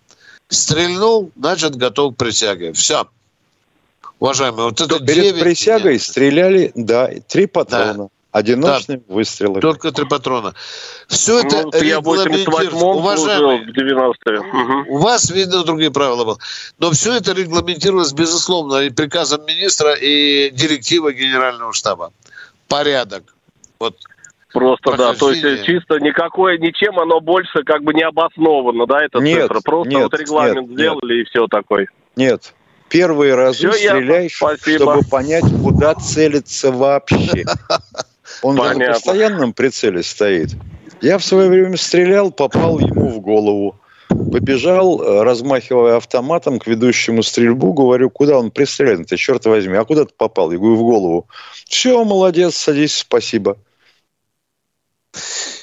[0.48, 2.74] Стрельнул, значит, готов к присяге.
[2.74, 3.08] Все.
[4.20, 8.10] Уважаемые, вот это Перед 9 присягой стреляли, да, три патрона.
[8.32, 9.59] Одиночными выстрелами.
[9.59, 10.53] Только три патрона.
[11.07, 12.69] Все это Ну, я в 88-м регламентируется.
[12.69, 14.41] служил, Уважаемые, в 90-е.
[14.41, 14.86] Мгм.
[14.89, 16.38] у вас, видно, другие правила были.
[16.77, 22.11] Но все это регламентировалось, безусловно, и приказом министра, и директивой генерального штаба.
[22.67, 23.23] Порядок.
[23.80, 23.95] Вот
[24.53, 25.61] Просто, да, то есть прохождение.
[25.61, 29.61] э, чисто никакое, ничем оно больше как бы не обосновано, да, эта Нет, цифра.
[29.61, 31.88] Просто нет, вот регламент нет, сделали и все такой.
[32.15, 32.53] Нет.
[32.89, 34.77] Первые разы ясно, стреляешь, спасибо.
[34.93, 37.45] чтобы понять, куда целиться вообще.
[38.41, 38.93] Он на Понятно.
[38.93, 40.49] постоянном прицеле стоит.
[41.01, 43.75] Я в свое время стрелял, попал ему в голову.
[44.07, 49.86] Побежал, э, размахивая автоматом к ведущему стрельбу, говорю, куда он пристрелен ты, черт возьми, а
[49.86, 50.51] куда ты попал?
[50.51, 51.27] Я говорю, в голову.
[51.67, 53.57] Все, молодец, садись, спасибо.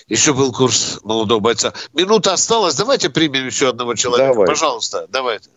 [0.09, 1.73] Еще был курс молодого бойца.
[1.93, 2.77] Минута осталась.
[2.77, 4.33] Давайте примем еще одного человека.
[4.33, 4.47] Давай.
[4.47, 5.51] Пожалуйста, давайте.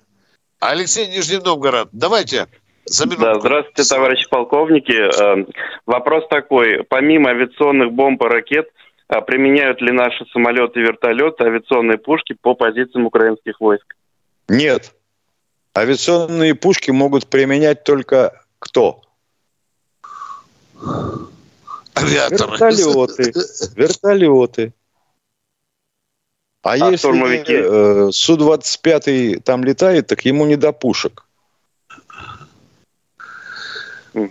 [0.59, 1.89] Алексей Нижний Новгород.
[1.91, 2.47] Давайте.
[2.89, 3.05] За.
[3.05, 4.91] Да, здравствуйте, товарищи полковники.
[4.91, 5.45] Э,
[5.85, 6.83] Вопрос такой.
[6.83, 8.67] Помимо авиационных бомб и ракет,
[9.09, 13.95] э, применяют ли наши самолеты и вертолеты авиационные пушки по позициям украинских войск?
[14.47, 14.93] Нет.
[15.77, 19.01] Авиационные пушки могут применять только кто?
[21.95, 22.51] Авиаторы.
[22.51, 23.33] Вертолеты.
[23.75, 24.73] Вертолеты.
[26.63, 27.53] А, А если штурмовики?
[27.53, 31.25] э, Су-25 там летает, так ему не до пушек.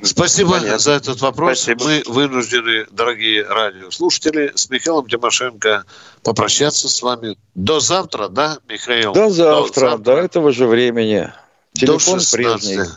[0.02, 0.78] Спасибо Понятно.
[0.78, 1.60] за этот вопрос.
[1.60, 1.84] Спасибо.
[1.84, 5.84] Мы вынуждены, дорогие радиослушатели, с Михаилом Тимошенко
[6.22, 7.36] попрощаться с вами.
[7.54, 9.12] До завтра, да, Михаил?
[9.12, 11.32] До завтра, до этого же времени.
[11.74, 12.32] До Телефон 16.
[12.32, 12.90] прежний.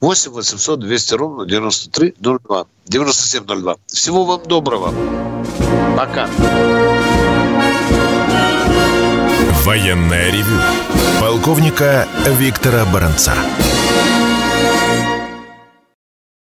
[0.00, 2.66] 8 800 200 ровно 9302.
[2.86, 3.76] 9702.
[3.86, 4.94] Всего вам доброго.
[5.96, 6.28] Пока.
[9.64, 10.58] Военное ревю
[11.20, 13.34] полковника Виктора Баранца.